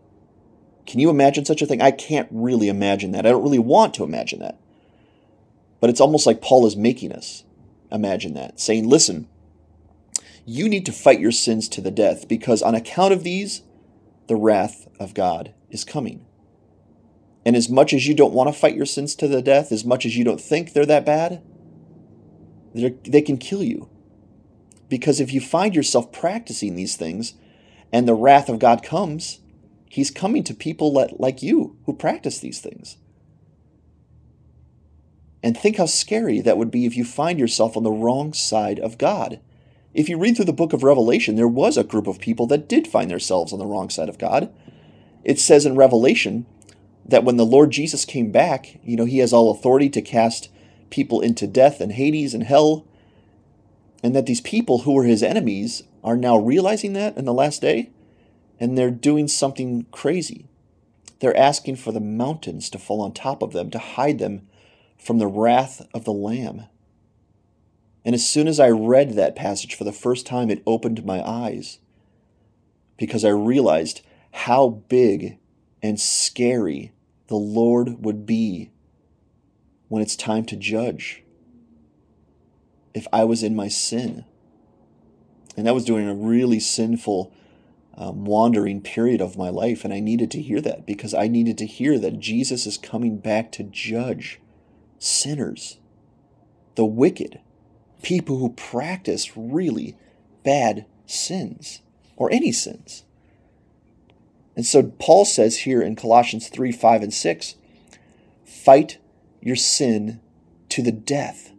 Can 0.85 0.99
you 0.99 1.09
imagine 1.09 1.45
such 1.45 1.61
a 1.61 1.65
thing? 1.65 1.81
I 1.81 1.91
can't 1.91 2.27
really 2.29 2.67
imagine 2.67 3.11
that. 3.11 3.25
I 3.25 3.29
don't 3.29 3.43
really 3.43 3.59
want 3.59 3.93
to 3.95 4.03
imagine 4.03 4.39
that. 4.39 4.59
But 5.83 5.89
it's 5.89 5.99
almost 5.99 6.25
like 6.25 6.41
Paul 6.41 6.65
is 6.65 6.77
making 6.77 7.11
us 7.11 7.43
imagine 7.91 8.35
that, 8.35 8.57
saying, 8.57 8.87
listen, 8.87 9.27
you 10.45 10.69
need 10.69 10.85
to 10.85 10.93
fight 10.93 11.19
your 11.19 11.33
sins 11.33 11.67
to 11.67 11.81
the 11.81 11.91
death, 11.91 12.29
because 12.29 12.61
on 12.61 12.73
account 12.73 13.11
of 13.11 13.25
these, 13.25 13.63
the 14.27 14.37
wrath 14.37 14.87
of 14.97 15.13
God 15.13 15.53
is 15.69 15.83
coming. 15.83 16.25
And 17.45 17.57
as 17.57 17.67
much 17.67 17.91
as 17.91 18.07
you 18.07 18.15
don't 18.15 18.33
want 18.33 18.47
to 18.47 18.57
fight 18.57 18.77
your 18.77 18.85
sins 18.85 19.13
to 19.15 19.27
the 19.27 19.41
death, 19.41 19.73
as 19.73 19.83
much 19.83 20.05
as 20.05 20.15
you 20.15 20.23
don't 20.23 20.39
think 20.39 20.71
they're 20.71 20.85
that 20.85 21.05
bad, 21.05 21.43
they're, 22.73 22.93
they 23.03 23.21
can 23.21 23.37
kill 23.37 23.61
you. 23.61 23.89
Because 24.87 25.19
if 25.19 25.33
you 25.33 25.41
find 25.41 25.75
yourself 25.75 26.13
practicing 26.13 26.77
these 26.77 26.95
things 26.95 27.33
and 27.91 28.07
the 28.07 28.15
wrath 28.15 28.47
of 28.47 28.57
God 28.57 28.83
comes, 28.83 29.41
He's 29.89 30.11
coming 30.11 30.45
to 30.45 30.53
people 30.53 30.93
like 31.19 31.43
you 31.43 31.77
who 31.85 31.93
practice 31.93 32.39
these 32.39 32.61
things. 32.61 32.95
And 35.43 35.57
think 35.57 35.77
how 35.77 35.85
scary 35.85 36.39
that 36.39 36.57
would 36.57 36.71
be 36.71 36.85
if 36.85 36.95
you 36.95 37.03
find 37.03 37.37
yourself 37.37 37.75
on 37.75 37.83
the 37.83 37.91
wrong 37.91 38.31
side 38.31 38.79
of 38.79 38.97
God. 38.97 39.41
If 39.93 40.07
you 40.07 40.17
read 40.17 40.37
through 40.37 40.45
the 40.45 40.53
book 40.53 40.71
of 40.71 40.83
Revelation, 40.83 41.35
there 41.35 41.47
was 41.47 41.77
a 41.77 41.83
group 41.83 42.07
of 42.07 42.19
people 42.19 42.47
that 42.47 42.69
did 42.69 42.87
find 42.87 43.11
themselves 43.11 43.51
on 43.51 43.59
the 43.59 43.65
wrong 43.65 43.89
side 43.89 44.07
of 44.07 44.17
God. 44.17 44.51
It 45.23 45.39
says 45.39 45.65
in 45.65 45.75
Revelation 45.75 46.45
that 47.05 47.25
when 47.25 47.35
the 47.37 47.45
Lord 47.45 47.71
Jesus 47.71 48.05
came 48.05 48.31
back, 48.31 48.79
you 48.83 48.95
know, 48.95 49.05
he 49.05 49.19
has 49.19 49.33
all 49.33 49.51
authority 49.51 49.89
to 49.89 50.01
cast 50.01 50.49
people 50.89 51.19
into 51.19 51.45
death 51.45 51.81
and 51.81 51.91
Hades 51.91 52.33
and 52.33 52.43
hell, 52.43 52.85
and 54.01 54.15
that 54.15 54.25
these 54.25 54.41
people 54.41 54.79
who 54.79 54.93
were 54.93 55.03
his 55.03 55.21
enemies 55.23 55.83
are 56.03 56.17
now 56.17 56.37
realizing 56.37 56.93
that 56.93 57.17
in 57.17 57.25
the 57.25 57.33
last 57.33 57.61
day, 57.61 57.89
and 58.59 58.77
they're 58.77 58.91
doing 58.91 59.27
something 59.27 59.85
crazy. 59.91 60.45
They're 61.19 61.37
asking 61.37 61.77
for 61.77 61.91
the 61.91 61.99
mountains 61.99 62.69
to 62.69 62.79
fall 62.79 63.01
on 63.01 63.13
top 63.13 63.41
of 63.41 63.53
them 63.53 63.69
to 63.71 63.79
hide 63.79 64.19
them 64.19 64.47
from 64.97 65.19
the 65.19 65.27
wrath 65.27 65.85
of 65.93 66.05
the 66.05 66.13
Lamb. 66.13 66.63
And 68.05 68.13
as 68.13 68.27
soon 68.27 68.47
as 68.47 68.59
I 68.59 68.69
read 68.69 69.11
that 69.11 69.35
passage 69.35 69.75
for 69.75 69.83
the 69.83 69.91
first 69.91 70.25
time, 70.25 70.49
it 70.49 70.63
opened 70.65 71.05
my 71.05 71.25
eyes 71.27 71.79
because 72.97 73.23
I 73.23 73.29
realized 73.29 74.01
how 74.31 74.67
big 74.69 75.37
and 75.81 75.99
scary 75.99 76.91
the 77.27 77.35
Lord 77.35 78.03
would 78.03 78.25
be 78.25 78.71
when 79.87 80.01
it's 80.01 80.15
time 80.15 80.45
to 80.45 80.55
judge 80.55 81.23
if 82.93 83.07
I 83.11 83.23
was 83.23 83.43
in 83.43 83.55
my 83.55 83.67
sin. 83.67 84.25
And 85.55 85.67
that 85.67 85.73
was 85.73 85.85
during 85.85 86.07
a 86.07 86.15
really 86.15 86.59
sinful, 86.59 87.31
um, 87.95 88.25
wandering 88.25 88.81
period 88.81 89.21
of 89.21 89.37
my 89.37 89.49
life. 89.49 89.85
And 89.85 89.93
I 89.93 89.99
needed 89.99 90.31
to 90.31 90.41
hear 90.41 90.61
that 90.61 90.85
because 90.85 91.13
I 91.13 91.27
needed 91.27 91.57
to 91.59 91.65
hear 91.65 91.99
that 91.99 92.19
Jesus 92.19 92.65
is 92.65 92.77
coming 92.77 93.17
back 93.17 93.51
to 93.53 93.63
judge 93.63 94.39
sinners, 95.03 95.79
the 96.75 96.85
wicked 96.85 97.39
people 98.01 98.37
who 98.37 98.49
practice 98.49 99.35
really 99.35 99.97
bad 100.43 100.85
sins 101.05 101.81
or 102.15 102.31
any 102.31 102.51
sins. 102.51 103.03
And 104.55 104.65
so 104.65 104.83
Paul 104.83 105.25
says 105.25 105.59
here 105.59 105.81
in 105.81 105.95
Colossians 105.95 106.47
3 106.47 106.71
5 106.71 107.03
and 107.03 107.13
6 107.13 107.55
fight 108.45 108.97
your 109.41 109.55
sin 109.55 110.21
to 110.69 110.81
the 110.81 110.91
death. 110.91 111.51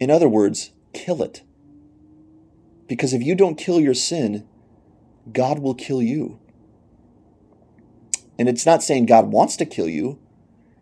In 0.00 0.10
other 0.10 0.28
words, 0.28 0.72
kill 0.92 1.22
it. 1.22 1.42
Because 2.88 3.12
if 3.12 3.22
you 3.22 3.34
don't 3.34 3.56
kill 3.56 3.80
your 3.80 3.94
sin, 3.94 4.46
God 5.32 5.60
will 5.60 5.74
kill 5.74 6.02
you. 6.02 6.38
And 8.38 8.48
it's 8.48 8.66
not 8.66 8.82
saying 8.82 9.06
God 9.06 9.28
wants 9.28 9.56
to 9.56 9.64
kill 9.64 9.88
you, 9.88 10.18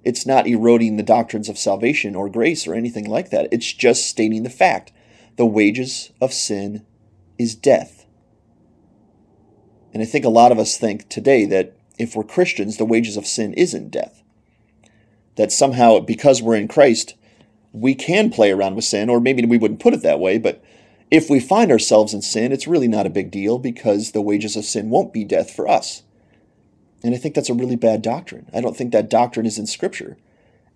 it's 0.04 0.26
not 0.26 0.46
eroding 0.46 0.96
the 0.96 1.02
doctrines 1.02 1.48
of 1.48 1.58
salvation 1.58 2.14
or 2.14 2.28
grace 2.28 2.66
or 2.66 2.74
anything 2.74 3.08
like 3.08 3.30
that. 3.30 3.48
It's 3.52 3.72
just 3.72 4.06
stating 4.06 4.42
the 4.42 4.50
fact. 4.50 4.92
The 5.36 5.46
wages 5.46 6.12
of 6.20 6.32
sin 6.32 6.84
is 7.38 7.54
death. 7.54 8.06
And 9.92 10.02
I 10.02 10.06
think 10.06 10.24
a 10.24 10.30
lot 10.30 10.52
of 10.52 10.58
us 10.58 10.76
think 10.76 11.08
today 11.08 11.44
that 11.46 11.76
if 11.98 12.16
we're 12.16 12.24
Christians, 12.24 12.76
the 12.76 12.84
wages 12.84 13.16
of 13.16 13.26
sin 13.26 13.52
isn't 13.54 13.90
death. 13.90 14.22
That 15.36 15.52
somehow, 15.52 16.00
because 16.00 16.42
we're 16.42 16.56
in 16.56 16.68
Christ, 16.68 17.14
we 17.72 17.94
can 17.94 18.30
play 18.30 18.50
around 18.50 18.74
with 18.74 18.84
sin, 18.84 19.08
or 19.08 19.20
maybe 19.20 19.44
we 19.46 19.58
wouldn't 19.58 19.80
put 19.80 19.94
it 19.94 20.02
that 20.02 20.20
way, 20.20 20.38
but 20.38 20.62
if 21.10 21.28
we 21.28 21.40
find 21.40 21.70
ourselves 21.70 22.14
in 22.14 22.22
sin, 22.22 22.52
it's 22.52 22.66
really 22.66 22.88
not 22.88 23.06
a 23.06 23.10
big 23.10 23.30
deal 23.30 23.58
because 23.58 24.12
the 24.12 24.22
wages 24.22 24.56
of 24.56 24.64
sin 24.64 24.88
won't 24.88 25.12
be 25.12 25.24
death 25.24 25.50
for 25.50 25.68
us. 25.68 26.02
And 27.04 27.14
I 27.14 27.18
think 27.18 27.34
that's 27.34 27.50
a 27.50 27.54
really 27.54 27.76
bad 27.76 28.02
doctrine. 28.02 28.48
I 28.54 28.60
don't 28.60 28.76
think 28.76 28.92
that 28.92 29.10
doctrine 29.10 29.46
is 29.46 29.58
in 29.58 29.66
Scripture. 29.66 30.16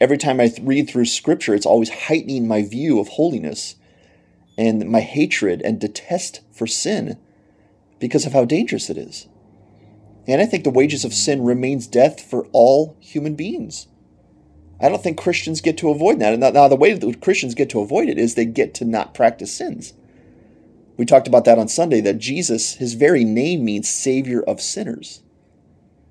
Every 0.01 0.19
time 0.19 0.41
I 0.41 0.53
read 0.61 0.89
through 0.89 1.07
Scripture, 1.07 1.55
it's 1.55 1.67
always 1.67 1.89
heightening 1.89 2.47
my 2.49 2.63
view 2.63 2.99
of 2.99 3.09
holiness 3.09 3.77
and 4.59 4.89
my 4.91 5.01
hatred 5.01 5.63
and 5.63 5.81
detest 5.81 6.41
for 6.53 6.67
sin 6.67 7.19
because 7.99 8.27
of 8.27 8.33
how 8.33 8.45
dangerous 8.45 8.91
it 8.91 8.99
is. 8.99 9.29
And 10.27 10.43
I 10.43 10.47
think 10.47 10.65
the 10.65 10.71
wages 10.71 11.05
of 11.05 11.15
sin 11.15 11.45
remains 11.45 11.87
death 11.87 12.21
for 12.21 12.47
all 12.53 12.97
human 13.01 13.37
beings. 13.37 13.87
I 14.81 14.89
don't 14.89 15.03
think 15.03 15.19
Christians 15.19 15.61
get 15.61 15.79
to 15.79 15.91
avoid 15.91 16.19
that. 16.19 16.35
And 16.35 16.55
now, 16.55 16.69
the 16.69 16.77
way 16.77 16.93
that 16.93 17.21
Christians 17.23 17.55
get 17.55 17.71
to 17.71 17.81
avoid 17.81 18.09
it 18.09 18.19
is 18.19 18.35
they 18.35 18.45
get 18.45 18.75
to 18.75 18.85
not 18.85 19.15
practice 19.15 19.53
sins. 19.53 19.95
We 20.97 21.07
talked 21.07 21.29
about 21.29 21.45
that 21.45 21.59
on 21.59 21.69
Sunday 21.69 22.01
that 22.03 22.19
Jesus, 22.19 22.75
his 22.75 22.95
very 22.95 23.25
name 23.25 23.65
means 23.65 23.89
Savior 23.89 24.43
of 24.43 24.61
sinners. 24.61 25.23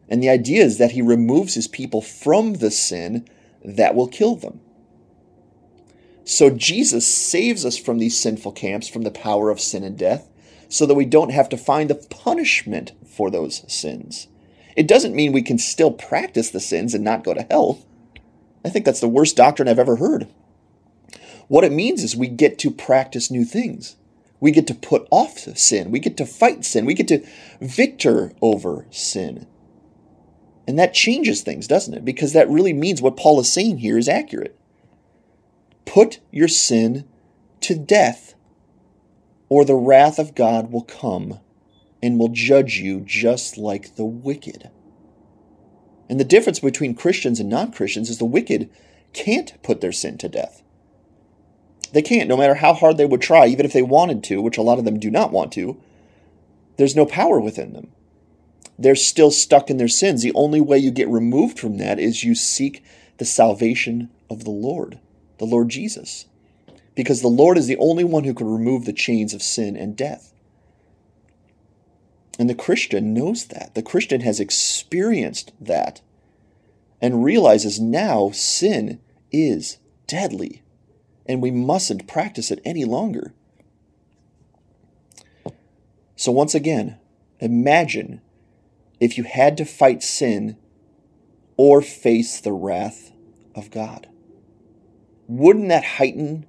And 0.09 0.21
the 0.21 0.29
idea 0.29 0.63
is 0.63 0.77
that 0.77 0.91
he 0.91 1.01
removes 1.01 1.55
his 1.55 1.67
people 1.67 2.01
from 2.01 2.55
the 2.55 2.71
sin 2.71 3.27
that 3.63 3.95
will 3.95 4.07
kill 4.07 4.35
them. 4.35 4.59
So 6.23 6.49
Jesus 6.49 7.07
saves 7.07 7.65
us 7.65 7.77
from 7.77 7.99
these 7.99 8.19
sinful 8.19 8.53
camps, 8.53 8.87
from 8.87 9.03
the 9.03 9.11
power 9.11 9.49
of 9.49 9.59
sin 9.59 9.83
and 9.83 9.97
death, 9.97 10.29
so 10.69 10.85
that 10.85 10.95
we 10.95 11.05
don't 11.05 11.31
have 11.31 11.49
to 11.49 11.57
find 11.57 11.89
the 11.89 11.95
punishment 11.95 12.93
for 13.07 13.29
those 13.29 13.63
sins. 13.71 14.27
It 14.75 14.87
doesn't 14.87 15.15
mean 15.15 15.31
we 15.31 15.41
can 15.41 15.57
still 15.57 15.91
practice 15.91 16.49
the 16.49 16.59
sins 16.59 16.93
and 16.93 17.03
not 17.03 17.23
go 17.23 17.33
to 17.33 17.45
hell. 17.49 17.85
I 18.63 18.69
think 18.69 18.85
that's 18.85 18.99
the 18.99 19.07
worst 19.07 19.35
doctrine 19.35 19.67
I've 19.67 19.79
ever 19.79 19.97
heard. 19.97 20.27
What 21.47 21.63
it 21.63 21.71
means 21.71 22.03
is 22.03 22.15
we 22.15 22.27
get 22.27 22.57
to 22.59 22.71
practice 22.71 23.29
new 23.29 23.45
things. 23.45 23.95
We 24.39 24.51
get 24.51 24.67
to 24.67 24.73
put 24.73 25.07
off 25.11 25.37
sin. 25.57 25.91
We 25.91 25.99
get 25.99 26.17
to 26.17 26.25
fight 26.25 26.65
sin. 26.65 26.85
We 26.85 26.95
get 26.95 27.07
to 27.09 27.25
victor 27.61 28.33
over 28.41 28.85
sin. 28.89 29.45
And 30.67 30.79
that 30.79 30.93
changes 30.93 31.41
things, 31.41 31.67
doesn't 31.67 31.93
it? 31.93 32.05
Because 32.05 32.33
that 32.33 32.49
really 32.49 32.73
means 32.73 33.01
what 33.01 33.17
Paul 33.17 33.39
is 33.39 33.51
saying 33.51 33.79
here 33.79 33.97
is 33.97 34.09
accurate. 34.09 34.57
Put 35.85 36.19
your 36.31 36.47
sin 36.47 37.05
to 37.61 37.75
death, 37.75 38.33
or 39.47 39.63
the 39.63 39.75
wrath 39.75 40.17
of 40.17 40.35
God 40.35 40.71
will 40.71 40.83
come 40.83 41.39
and 42.01 42.19
will 42.19 42.29
judge 42.29 42.77
you 42.77 43.01
just 43.01 43.57
like 43.57 43.95
the 43.95 44.05
wicked. 44.05 44.69
And 46.09 46.19
the 46.19 46.23
difference 46.23 46.59
between 46.59 46.95
Christians 46.95 47.39
and 47.39 47.49
non 47.49 47.71
Christians 47.71 48.09
is 48.09 48.17
the 48.17 48.25
wicked 48.25 48.69
can't 49.13 49.61
put 49.63 49.81
their 49.81 49.91
sin 49.91 50.17
to 50.19 50.29
death. 50.29 50.61
They 51.93 52.01
can't, 52.01 52.27
no 52.27 52.35
matter 52.35 52.55
how 52.55 52.73
hard 52.73 52.97
they 52.97 53.05
would 53.05 53.21
try, 53.21 53.47
even 53.47 53.65
if 53.65 53.73
they 53.73 53.81
wanted 53.81 54.23
to, 54.25 54.41
which 54.41 54.57
a 54.57 54.61
lot 54.61 54.79
of 54.79 54.85
them 54.85 54.99
do 54.99 55.09
not 55.09 55.31
want 55.31 55.53
to. 55.53 55.81
There's 56.77 56.95
no 56.95 57.05
power 57.05 57.39
within 57.39 57.73
them 57.73 57.91
they're 58.77 58.95
still 58.95 59.31
stuck 59.31 59.69
in 59.69 59.77
their 59.77 59.87
sins. 59.87 60.21
The 60.21 60.33
only 60.33 60.61
way 60.61 60.77
you 60.77 60.91
get 60.91 61.07
removed 61.07 61.59
from 61.59 61.77
that 61.77 61.99
is 61.99 62.23
you 62.23 62.35
seek 62.35 62.83
the 63.17 63.25
salvation 63.25 64.09
of 64.29 64.43
the 64.43 64.51
Lord. 64.51 64.99
the 65.37 65.45
Lord 65.45 65.69
Jesus. 65.69 66.25
Because 66.95 67.21
the 67.21 67.27
Lord 67.27 67.57
is 67.57 67.67
the 67.67 67.77
only 67.77 68.05
one 68.05 68.23
who 68.23 68.33
can 68.33 68.47
remove 68.47 68.85
the 68.85 68.93
chains 68.93 69.33
of 69.33 69.43
sin 69.43 69.75
and 69.75 69.97
death. 69.97 70.33
And 72.39 72.49
the 72.49 72.55
Christian 72.55 73.13
knows 73.13 73.45
that. 73.47 73.75
The 73.75 73.83
Christian 73.83 74.21
has 74.21 74.39
experienced 74.39 75.51
that 75.59 76.01
and 77.01 77.23
realizes 77.23 77.79
now 77.79 78.31
sin 78.31 78.99
is 79.31 79.77
deadly 80.07 80.63
and 81.25 81.41
we 81.41 81.51
mustn't 81.51 82.07
practice 82.07 82.51
it 82.51 82.61
any 82.63 82.85
longer. 82.85 83.33
So, 86.15 86.31
once 86.31 86.55
again, 86.55 86.97
imagine 87.39 88.21
if 88.99 89.17
you 89.17 89.23
had 89.23 89.57
to 89.57 89.65
fight 89.65 90.03
sin 90.03 90.57
or 91.57 91.81
face 91.81 92.39
the 92.39 92.51
wrath 92.51 93.11
of 93.53 93.71
God. 93.71 94.07
Wouldn't 95.27 95.69
that 95.69 95.83
heighten 95.83 96.45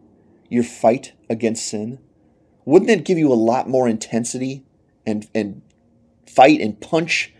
your 0.48 0.64
fight 0.64 1.12
against 1.30 1.66
sin? 1.66 1.98
Wouldn't 2.64 2.88
that 2.88 3.04
give 3.04 3.18
you 3.18 3.32
a 3.32 3.34
lot 3.34 3.68
more 3.68 3.88
intensity 3.88 4.64
and, 5.06 5.28
and 5.34 5.62
fight 6.26 6.60
and 6.60 6.80
punch 6.80 7.32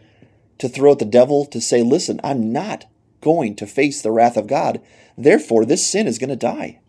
to 0.59 0.69
throw 0.69 0.93
at 0.93 0.99
the 0.99 1.05
devil 1.05 1.45
to 1.47 1.61
say, 1.61 1.83
listen, 1.83 2.21
I'm 2.25 2.53
not 2.53 2.87
going 3.21 3.57
to 3.57 3.67
face 3.67 4.01
the 4.01 4.13
wrath 4.13 4.37
of 4.37 4.47
God. 4.47 4.81
Therefore, 5.19 5.65
this 5.65 5.87
sin 5.87 6.07
is 6.07 6.19
going 6.19 6.31
to 6.31 6.37
die. 6.37 6.81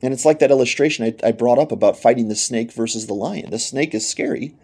And 0.00 0.14
it's 0.14 0.24
like 0.24 0.38
that 0.38 0.50
illustration 0.50 1.04
I, 1.04 1.28
I 1.28 1.32
brought 1.32 1.58
up 1.58 1.72
about 1.72 1.98
fighting 1.98 2.28
the 2.28 2.36
snake 2.36 2.72
versus 2.72 3.06
the 3.06 3.14
lion. 3.14 3.50
The 3.50 3.58
snake 3.58 3.94
is 3.94 4.08
scary, 4.08 4.54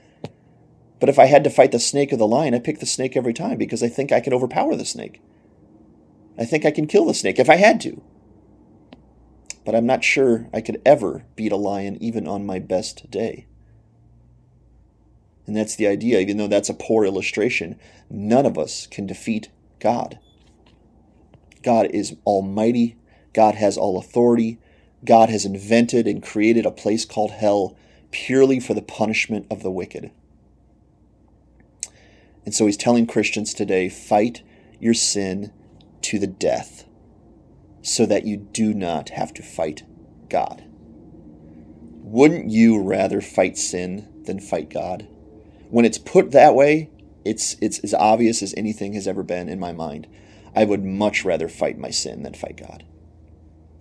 but 1.05 1.11
if 1.11 1.19
I 1.19 1.27
had 1.27 1.45
to 1.45 1.51
fight 1.51 1.71
the 1.71 1.79
snake 1.79 2.15
or 2.15 2.17
the 2.17 2.27
lion, 2.27 2.55
I 2.55 2.59
pick 2.61 2.79
the 2.79 2.87
snake 2.87 3.15
every 3.15 3.35
time 3.35 3.59
because 3.59 3.83
I 3.83 3.91
think 3.91 4.11
I 4.11 4.21
can 4.21 4.33
overpower 4.33 4.75
the 4.75 4.87
snake. 4.87 5.21
I 6.39 6.47
think 6.47 6.65
I 6.65 6.71
can 6.71 6.87
kill 6.87 7.05
the 7.05 7.13
snake 7.13 7.39
if 7.39 7.51
I 7.51 7.57
had 7.57 7.79
to. 7.83 8.03
But 9.67 9.75
I'm 9.75 9.85
not 9.85 10.03
sure 10.03 10.49
I 10.55 10.63
could 10.63 10.81
ever 10.87 11.27
beat 11.37 11.53
a 11.53 11.57
lion 11.57 12.03
even 12.03 12.27
on 12.27 12.47
my 12.47 12.59
best 12.59 13.11
day. 13.11 13.47
And 15.47 15.55
that's 15.55 15.77
the 15.77 15.87
idea, 15.87 16.21
even 16.21 16.39
though 16.39 16.49
that's 16.49 16.71
a 16.71 16.73
poor 16.73 17.05
illustration, 17.05 17.79
none 18.09 18.47
of 18.47 18.57
us 18.57 18.87
can 18.87 19.07
defeat 19.07 19.51
God. 19.81 20.19
God 21.63 21.89
is 21.91 22.17
almighty, 22.25 22.97
God 23.35 23.57
has 23.57 23.77
all 23.77 23.99
authority, 23.99 24.59
God 25.05 25.29
has 25.29 25.45
invented 25.45 26.07
and 26.07 26.23
created 26.23 26.65
a 26.65 26.71
place 26.71 27.05
called 27.05 27.33
hell 27.33 27.77
purely 28.11 28.59
for 28.59 28.73
the 28.73 28.81
punishment 28.81 29.47
of 29.51 29.63
the 29.63 29.71
wicked. 29.71 30.11
And 32.45 32.55
so 32.55 32.67
he's 32.67 32.77
telling 32.77 33.07
Christians 33.07 33.55
today 33.55 33.89
fight 33.89 34.43
your 34.81 34.95
sin 34.95 35.53
to 36.03 36.19
the 36.19 36.27
death 36.27 36.85
so 37.83 38.07
that 38.07 38.27
you 38.27 38.37
do 38.37 38.75
not 38.75 39.11
have 39.11 39.33
to 39.35 39.43
fight 39.43 39.83
God. 40.29 40.65
Wouldn't 42.03 42.51
you 42.51 42.83
rather 42.83 43.21
fight 43.21 43.57
sin 43.57 44.09
than 44.25 44.41
fight 44.41 44.71
God? 44.71 45.07
When 45.71 45.85
it's 45.85 45.99
put 45.99 46.33
that 46.33 46.55
way, 46.55 46.91
it's, 47.25 47.57
it's 47.61 47.79
as 47.81 47.95
obvious 47.95 48.43
as 48.43 48.55
anything 48.57 48.93
has 48.93 49.09
ever 49.09 49.23
been 49.23 49.49
in 49.49 49.59
my 49.59 49.73
mind. 49.73 50.07
I 50.55 50.65
would 50.65 50.85
much 50.85 51.25
rather 51.25 51.49
fight 51.49 51.79
my 51.79 51.91
sin 51.91 52.23
than 52.23 52.35
fight 52.35 52.57
God. 52.57 52.85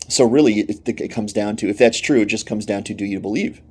So, 0.08 0.26
really, 0.26 0.62
it, 0.62 0.88
it 0.88 1.10
comes 1.10 1.34
down 1.34 1.56
to 1.58 1.70
if 1.70 1.78
that's 1.78 2.00
true, 2.00 2.22
it 2.22 2.26
just 2.26 2.46
comes 2.46 2.66
down 2.66 2.84
to 2.86 2.94
do 2.94 3.06
you 3.06 3.20
believe 3.20 3.62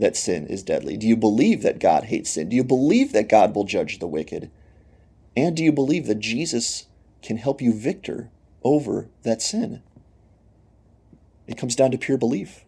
that 0.00 0.16
sin 0.16 0.46
is 0.46 0.62
deadly? 0.62 0.96
Do 0.96 1.06
you 1.06 1.16
believe 1.16 1.62
that 1.62 1.78
God 1.78 2.04
hates 2.04 2.30
sin? 2.30 2.48
Do 2.48 2.56
you 2.56 2.64
believe 2.64 3.12
that 3.12 3.28
God 3.28 3.54
will 3.54 3.64
judge 3.64 3.98
the 3.98 4.06
wicked? 4.06 4.50
And 5.36 5.56
do 5.56 5.62
you 5.62 5.72
believe 5.72 6.06
that 6.06 6.18
Jesus 6.18 6.86
can 7.22 7.36
help 7.36 7.62
you 7.62 7.72
victor 7.72 8.30
over 8.62 9.08
that 9.22 9.40
sin? 9.40 9.82
It 11.46 11.56
comes 11.58 11.76
down 11.76 11.90
to 11.90 11.98
pure 11.98 12.18
belief. 12.18 12.64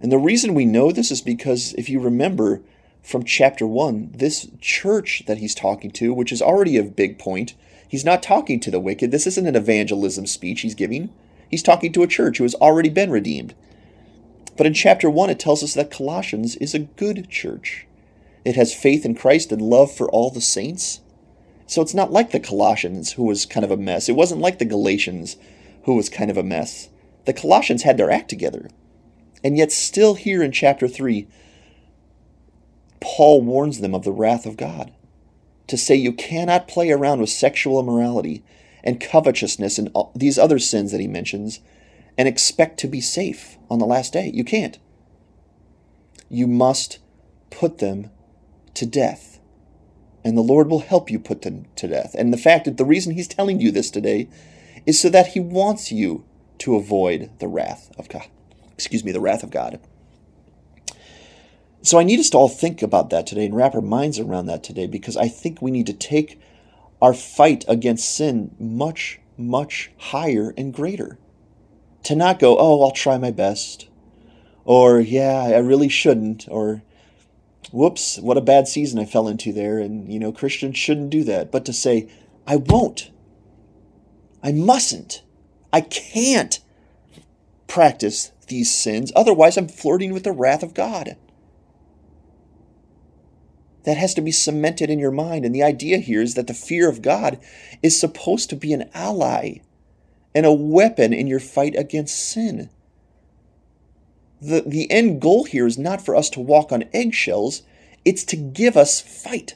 And 0.00 0.10
the 0.10 0.18
reason 0.18 0.54
we 0.54 0.64
know 0.64 0.90
this 0.90 1.10
is 1.10 1.20
because 1.20 1.74
if 1.74 1.88
you 1.88 2.00
remember 2.00 2.62
from 3.02 3.24
chapter 3.24 3.66
1, 3.66 4.12
this 4.14 4.48
church 4.60 5.24
that 5.26 5.38
he's 5.38 5.54
talking 5.54 5.90
to, 5.92 6.12
which 6.12 6.32
is 6.32 6.42
already 6.42 6.76
a 6.76 6.82
big 6.82 7.18
point, 7.18 7.54
he's 7.86 8.04
not 8.04 8.22
talking 8.22 8.60
to 8.60 8.70
the 8.70 8.80
wicked. 8.80 9.10
This 9.10 9.26
isn't 9.26 9.46
an 9.46 9.56
evangelism 9.56 10.26
speech 10.26 10.62
he's 10.62 10.74
giving. 10.74 11.10
He's 11.50 11.62
talking 11.62 11.92
to 11.92 12.02
a 12.02 12.06
church 12.06 12.38
who 12.38 12.44
has 12.44 12.54
already 12.54 12.88
been 12.88 13.10
redeemed. 13.10 13.54
But 14.60 14.66
in 14.66 14.74
chapter 14.74 15.08
1, 15.08 15.30
it 15.30 15.38
tells 15.38 15.62
us 15.62 15.72
that 15.72 15.90
Colossians 15.90 16.54
is 16.56 16.74
a 16.74 16.80
good 16.80 17.30
church. 17.30 17.86
It 18.44 18.56
has 18.56 18.74
faith 18.74 19.06
in 19.06 19.14
Christ 19.14 19.52
and 19.52 19.62
love 19.62 19.90
for 19.90 20.06
all 20.10 20.28
the 20.28 20.42
saints. 20.42 21.00
So 21.66 21.80
it's 21.80 21.94
not 21.94 22.12
like 22.12 22.30
the 22.30 22.40
Corinthians, 22.40 23.12
who 23.12 23.24
was 23.24 23.46
kind 23.46 23.64
of 23.64 23.70
a 23.70 23.78
mess. 23.78 24.10
It 24.10 24.16
wasn't 24.16 24.42
like 24.42 24.58
the 24.58 24.66
Galatians, 24.66 25.38
who 25.84 25.94
was 25.94 26.10
kind 26.10 26.30
of 26.30 26.36
a 26.36 26.42
mess. 26.42 26.90
The 27.24 27.32
Colossians 27.32 27.84
had 27.84 27.96
their 27.96 28.10
act 28.10 28.28
together. 28.28 28.68
And 29.42 29.56
yet, 29.56 29.72
still 29.72 30.14
here 30.14 30.42
in 30.42 30.52
chapter 30.52 30.86
3, 30.86 31.26
Paul 33.00 33.40
warns 33.40 33.80
them 33.80 33.94
of 33.94 34.04
the 34.04 34.12
wrath 34.12 34.44
of 34.44 34.58
God. 34.58 34.92
To 35.68 35.78
say 35.78 35.94
you 35.94 36.12
cannot 36.12 36.68
play 36.68 36.90
around 36.90 37.22
with 37.22 37.30
sexual 37.30 37.80
immorality 37.80 38.44
and 38.84 39.00
covetousness 39.00 39.78
and 39.78 39.90
these 40.14 40.38
other 40.38 40.58
sins 40.58 40.92
that 40.92 41.00
he 41.00 41.08
mentions 41.08 41.60
and 42.16 42.28
expect 42.28 42.78
to 42.80 42.88
be 42.88 43.00
safe 43.00 43.56
on 43.70 43.78
the 43.78 43.86
last 43.86 44.12
day. 44.12 44.30
You 44.32 44.44
can't. 44.44 44.78
You 46.28 46.46
must 46.46 46.98
put 47.50 47.78
them 47.78 48.10
to 48.74 48.86
death. 48.86 49.40
And 50.24 50.36
the 50.36 50.42
Lord 50.42 50.68
will 50.68 50.80
help 50.80 51.10
you 51.10 51.18
put 51.18 51.42
them 51.42 51.66
to 51.76 51.88
death. 51.88 52.14
And 52.16 52.32
the 52.32 52.38
fact 52.38 52.66
that 52.66 52.76
the 52.76 52.84
reason 52.84 53.14
He's 53.14 53.28
telling 53.28 53.60
you 53.60 53.70
this 53.70 53.90
today 53.90 54.28
is 54.86 55.00
so 55.00 55.08
that 55.08 55.28
He 55.28 55.40
wants 55.40 55.90
you 55.90 56.24
to 56.58 56.76
avoid 56.76 57.30
the 57.38 57.48
wrath 57.48 57.90
of 57.98 58.08
God. 58.08 58.26
Excuse 58.74 59.02
me, 59.02 59.12
the 59.12 59.20
wrath 59.20 59.42
of 59.42 59.50
God. 59.50 59.80
So 61.82 61.98
I 61.98 62.04
need 62.04 62.20
us 62.20 62.28
to 62.30 62.38
all 62.38 62.48
think 62.48 62.82
about 62.82 63.08
that 63.10 63.26
today 63.26 63.46
and 63.46 63.56
wrap 63.56 63.74
our 63.74 63.80
minds 63.80 64.18
around 64.18 64.46
that 64.46 64.62
today 64.62 64.86
because 64.86 65.16
I 65.16 65.28
think 65.28 65.62
we 65.62 65.70
need 65.70 65.86
to 65.86 65.94
take 65.94 66.38
our 67.00 67.14
fight 67.14 67.64
against 67.66 68.14
sin 68.14 68.54
much, 68.58 69.18
much 69.38 69.90
higher 69.96 70.52
and 70.58 70.74
greater 70.74 71.18
to 72.04 72.14
not 72.14 72.38
go, 72.38 72.56
oh, 72.58 72.82
I'll 72.82 72.90
try 72.90 73.18
my 73.18 73.30
best, 73.30 73.88
or 74.64 75.00
yeah, 75.00 75.42
I 75.42 75.58
really 75.58 75.88
shouldn't, 75.88 76.46
or 76.48 76.82
whoops, 77.72 78.18
what 78.18 78.36
a 78.36 78.42
bad 78.42 78.68
season 78.68 78.98
I 78.98 79.04
fell 79.04 79.28
into 79.28 79.52
there, 79.52 79.78
and 79.78 80.12
you 80.12 80.18
know, 80.18 80.32
Christians 80.32 80.78
shouldn't 80.78 81.10
do 81.10 81.24
that, 81.24 81.52
but 81.52 81.64
to 81.66 81.72
say, 81.72 82.08
I 82.46 82.56
won't, 82.56 83.10
I 84.42 84.52
mustn't, 84.52 85.22
I 85.72 85.82
can't 85.82 86.60
practice 87.66 88.32
these 88.48 88.74
sins, 88.74 89.12
otherwise, 89.14 89.56
I'm 89.56 89.68
flirting 89.68 90.12
with 90.12 90.24
the 90.24 90.32
wrath 90.32 90.62
of 90.62 90.74
God. 90.74 91.16
That 93.84 93.96
has 93.96 94.12
to 94.14 94.20
be 94.20 94.30
cemented 94.30 94.90
in 94.90 94.98
your 94.98 95.10
mind. 95.10 95.46
And 95.46 95.54
the 95.54 95.62
idea 95.62 95.98
here 95.98 96.20
is 96.20 96.34
that 96.34 96.46
the 96.46 96.52
fear 96.52 96.86
of 96.86 97.00
God 97.00 97.40
is 97.82 97.98
supposed 97.98 98.50
to 98.50 98.56
be 98.56 98.74
an 98.74 98.90
ally 98.92 99.60
and 100.34 100.46
a 100.46 100.52
weapon 100.52 101.12
in 101.12 101.26
your 101.26 101.40
fight 101.40 101.74
against 101.76 102.18
sin. 102.18 102.70
The, 104.40 104.62
the 104.66 104.90
end 104.90 105.20
goal 105.20 105.44
here 105.44 105.66
is 105.66 105.78
not 105.78 106.04
for 106.04 106.16
us 106.16 106.30
to 106.30 106.40
walk 106.40 106.72
on 106.72 106.84
eggshells, 106.92 107.62
it's 108.04 108.24
to 108.24 108.36
give 108.36 108.76
us 108.76 109.00
fight. 109.00 109.54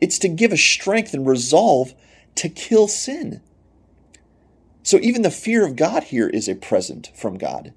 It's 0.00 0.18
to 0.20 0.28
give 0.28 0.52
us 0.52 0.60
strength 0.60 1.12
and 1.12 1.26
resolve 1.26 1.94
to 2.36 2.48
kill 2.48 2.88
sin. 2.88 3.40
So 4.82 4.98
even 5.00 5.22
the 5.22 5.30
fear 5.30 5.66
of 5.66 5.76
God 5.76 6.04
here 6.04 6.28
is 6.28 6.48
a 6.48 6.54
present 6.54 7.10
from 7.14 7.38
God, 7.38 7.72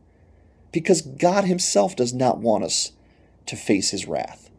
because 0.71 1.01
God 1.01 1.45
Himself 1.45 1.95
does 1.95 2.13
not 2.13 2.39
want 2.39 2.63
us 2.63 2.91
to 3.45 3.55
face 3.55 3.91
His 3.91 4.07
wrath. 4.07 4.49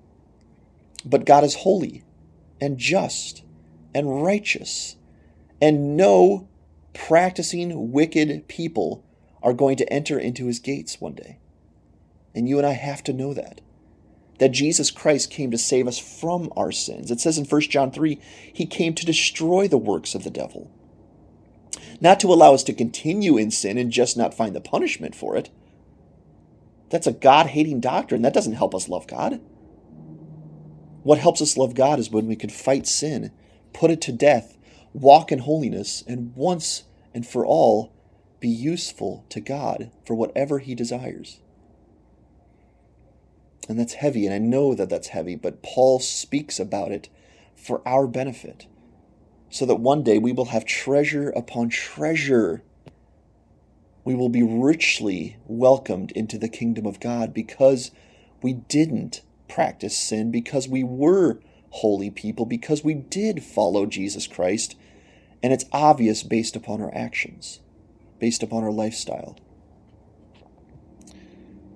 But 1.04 1.26
God 1.26 1.44
is 1.44 1.56
holy 1.56 2.04
and 2.60 2.78
just 2.78 3.42
and 3.94 4.22
righteous, 4.22 4.96
and 5.60 5.96
no 5.96 6.48
practicing 6.98 7.92
wicked 7.92 8.48
people 8.48 9.04
are 9.40 9.52
going 9.52 9.76
to 9.76 9.90
enter 9.90 10.18
into 10.18 10.46
his 10.46 10.58
gates 10.58 11.00
one 11.00 11.14
day. 11.14 11.38
And 12.34 12.48
you 12.48 12.58
and 12.58 12.66
I 12.66 12.72
have 12.72 13.04
to 13.04 13.12
know 13.12 13.32
that. 13.32 13.60
That 14.40 14.50
Jesus 14.50 14.90
Christ 14.90 15.30
came 15.30 15.50
to 15.52 15.58
save 15.58 15.86
us 15.86 15.98
from 15.98 16.52
our 16.56 16.72
sins. 16.72 17.10
It 17.10 17.20
says 17.20 17.38
in 17.38 17.44
1 17.44 17.60
John 17.62 17.92
3, 17.92 18.20
he 18.52 18.66
came 18.66 18.94
to 18.94 19.06
destroy 19.06 19.68
the 19.68 19.78
works 19.78 20.14
of 20.14 20.24
the 20.24 20.30
devil. 20.30 20.70
Not 22.00 22.20
to 22.20 22.32
allow 22.32 22.52
us 22.52 22.64
to 22.64 22.72
continue 22.72 23.38
in 23.38 23.52
sin 23.52 23.78
and 23.78 23.90
just 23.92 24.16
not 24.16 24.34
find 24.34 24.54
the 24.54 24.60
punishment 24.60 25.14
for 25.14 25.36
it. 25.36 25.50
That's 26.90 27.06
a 27.06 27.12
God 27.12 27.46
hating 27.46 27.80
doctrine. 27.80 28.22
That 28.22 28.34
doesn't 28.34 28.54
help 28.54 28.74
us 28.74 28.88
love 28.88 29.06
God. 29.06 29.40
What 31.04 31.18
helps 31.18 31.40
us 31.40 31.56
love 31.56 31.74
God 31.74 31.98
is 31.98 32.10
when 32.10 32.26
we 32.26 32.36
can 32.36 32.50
fight 32.50 32.86
sin, 32.86 33.30
put 33.72 33.90
it 33.90 34.00
to 34.02 34.12
death, 34.12 34.58
walk 34.92 35.30
in 35.30 35.40
holiness, 35.40 36.02
and 36.06 36.34
once 36.34 36.84
and 37.14 37.26
for 37.26 37.44
all 37.44 37.92
be 38.40 38.48
useful 38.48 39.24
to 39.30 39.40
God 39.40 39.90
for 40.06 40.14
whatever 40.14 40.58
He 40.58 40.74
desires. 40.74 41.40
And 43.68 43.78
that's 43.78 43.94
heavy, 43.94 44.24
and 44.24 44.34
I 44.34 44.38
know 44.38 44.74
that 44.74 44.88
that's 44.88 45.08
heavy, 45.08 45.36
but 45.36 45.62
Paul 45.62 46.00
speaks 46.00 46.58
about 46.58 46.90
it 46.90 47.08
for 47.56 47.86
our 47.86 48.06
benefit, 48.06 48.66
so 49.50 49.66
that 49.66 49.76
one 49.76 50.02
day 50.02 50.18
we 50.18 50.32
will 50.32 50.46
have 50.46 50.64
treasure 50.64 51.30
upon 51.30 51.68
treasure 51.68 52.62
we 54.08 54.14
will 54.14 54.30
be 54.30 54.42
richly 54.42 55.36
welcomed 55.46 56.12
into 56.12 56.38
the 56.38 56.48
kingdom 56.48 56.86
of 56.86 56.98
God 56.98 57.34
because 57.34 57.90
we 58.40 58.54
didn't 58.54 59.20
practice 59.48 59.94
sin, 59.94 60.30
because 60.30 60.66
we 60.66 60.82
were 60.82 61.40
holy 61.68 62.08
people, 62.08 62.46
because 62.46 62.82
we 62.82 62.94
did 62.94 63.44
follow 63.44 63.84
Jesus 63.84 64.26
Christ. 64.26 64.76
And 65.42 65.52
it's 65.52 65.64
obvious 65.72 66.22
based 66.22 66.56
upon 66.56 66.80
our 66.82 66.94
actions, 66.94 67.60
based 68.18 68.42
upon 68.42 68.64
our 68.64 68.72
lifestyle. 68.72 69.36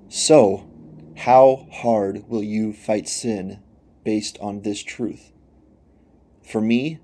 So, 0.08 0.68
how 1.16 1.68
hard 1.72 2.28
will 2.28 2.42
you 2.42 2.72
fight 2.72 3.08
sin 3.08 3.60
based 4.04 4.38
on 4.40 4.62
this 4.62 4.82
truth? 4.82 5.32
For 6.42 6.60
me, 6.60 6.98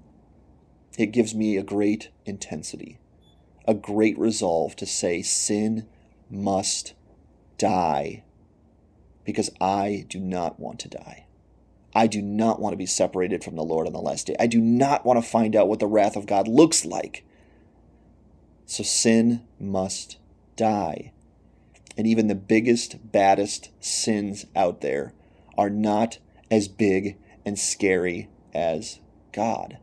it 0.98 1.12
gives 1.12 1.34
me 1.34 1.56
a 1.56 1.62
great 1.62 2.10
intensity 2.26 2.98
a 3.68 3.74
great 3.74 4.18
resolve 4.18 4.74
to 4.74 4.86
say 4.86 5.20
sin 5.20 5.86
must 6.30 6.94
die 7.58 8.24
because 9.24 9.50
I 9.60 10.06
do 10.08 10.18
not 10.18 10.58
want 10.58 10.80
to 10.80 10.88
die. 10.88 11.26
I 11.98 12.06
do 12.06 12.22
not 12.22 12.60
want 12.60 12.74
to 12.74 12.76
be 12.76 12.86
separated 12.86 13.42
from 13.42 13.56
the 13.56 13.64
Lord 13.64 13.88
on 13.88 13.92
the 13.92 13.98
last 13.98 14.28
day. 14.28 14.36
I 14.38 14.46
do 14.46 14.60
not 14.60 15.04
want 15.04 15.20
to 15.20 15.28
find 15.28 15.56
out 15.56 15.66
what 15.66 15.80
the 15.80 15.88
wrath 15.88 16.14
of 16.14 16.26
God 16.26 16.46
looks 16.46 16.84
like. 16.84 17.24
So 18.66 18.84
sin 18.84 19.42
must 19.58 20.16
die. 20.54 21.10
And 21.96 22.06
even 22.06 22.28
the 22.28 22.36
biggest, 22.36 23.10
baddest 23.10 23.70
sins 23.80 24.46
out 24.54 24.80
there 24.80 25.12
are 25.56 25.68
not 25.68 26.18
as 26.52 26.68
big 26.68 27.16
and 27.44 27.58
scary 27.58 28.28
as 28.54 29.00
God. 29.32 29.78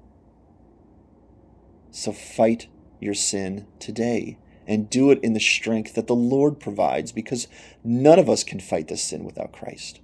So 1.91 2.13
fight 2.13 2.67
your 3.01 3.13
sin 3.13 3.67
today 3.78 4.38
and 4.65 4.89
do 4.89 5.12
it 5.12 5.19
in 5.21 5.34
the 5.34 5.41
strength 5.41 5.95
that 5.95 6.08
the 6.08 6.15
Lord 6.15 6.62
provides 6.62 7.12
because 7.12 7.49
none 7.84 8.19
of 8.19 8.30
us 8.30 8.45
can 8.45 8.62
fight 8.62 8.88
this 8.88 9.04
sin 9.04 9.25
without 9.25 9.51
Christ. 9.51 9.99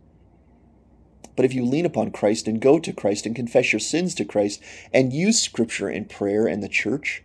But 1.35 1.45
if 1.45 1.53
you 1.53 1.65
lean 1.65 1.85
upon 1.85 2.11
Christ 2.11 2.47
and 2.47 2.61
go 2.61 2.79
to 2.79 2.93
Christ 2.93 3.25
and 3.25 3.35
confess 3.35 3.71
your 3.71 3.79
sins 3.79 4.13
to 4.15 4.25
Christ 4.25 4.61
and 4.93 5.13
use 5.13 5.39
Scripture 5.39 5.87
and 5.87 6.09
prayer 6.09 6.47
and 6.47 6.61
the 6.61 6.69
church, 6.69 7.23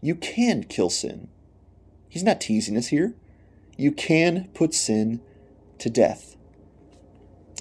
you 0.00 0.14
can 0.14 0.64
kill 0.64 0.90
sin. 0.90 1.28
He's 2.08 2.22
not 2.22 2.40
teasing 2.40 2.76
us 2.76 2.88
here. 2.88 3.14
You 3.76 3.92
can 3.92 4.48
put 4.54 4.74
sin 4.74 5.20
to 5.78 5.90
death. 5.90 6.36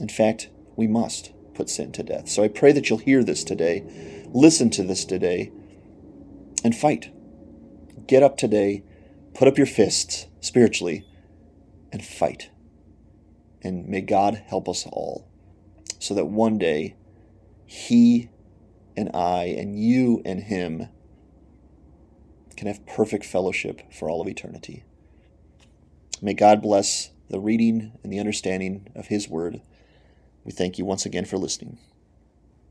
In 0.01 0.09
fact, 0.09 0.49
we 0.75 0.87
must 0.87 1.31
put 1.53 1.69
sin 1.69 1.91
to 1.93 2.03
death. 2.03 2.29
So 2.29 2.43
I 2.43 2.47
pray 2.47 2.71
that 2.71 2.89
you'll 2.89 2.99
hear 2.99 3.23
this 3.23 3.43
today, 3.43 3.83
listen 4.31 4.69
to 4.71 4.83
this 4.83 5.05
today, 5.05 5.51
and 6.63 6.75
fight. 6.75 7.11
Get 8.07 8.23
up 8.23 8.37
today, 8.37 8.83
put 9.33 9.47
up 9.47 9.57
your 9.57 9.67
fists 9.67 10.27
spiritually, 10.39 11.05
and 11.91 12.03
fight. 12.03 12.49
And 13.61 13.87
may 13.87 14.01
God 14.01 14.41
help 14.47 14.69
us 14.69 14.85
all 14.85 15.28
so 15.99 16.13
that 16.13 16.25
one 16.25 16.57
day 16.57 16.95
He 17.65 18.29
and 18.97 19.09
I 19.13 19.43
and 19.45 19.79
you 19.79 20.21
and 20.25 20.43
Him 20.43 20.87
can 22.57 22.67
have 22.67 22.85
perfect 22.85 23.25
fellowship 23.25 23.81
for 23.93 24.09
all 24.09 24.21
of 24.21 24.27
eternity. 24.27 24.83
May 26.21 26.33
God 26.33 26.61
bless 26.61 27.11
the 27.29 27.39
reading 27.39 27.93
and 28.03 28.11
the 28.11 28.19
understanding 28.19 28.87
of 28.95 29.07
His 29.07 29.29
Word. 29.29 29.61
We 30.43 30.51
thank 30.51 30.77
you 30.77 30.85
once 30.85 31.05
again 31.05 31.25
for 31.25 31.37
listening. 31.37 31.77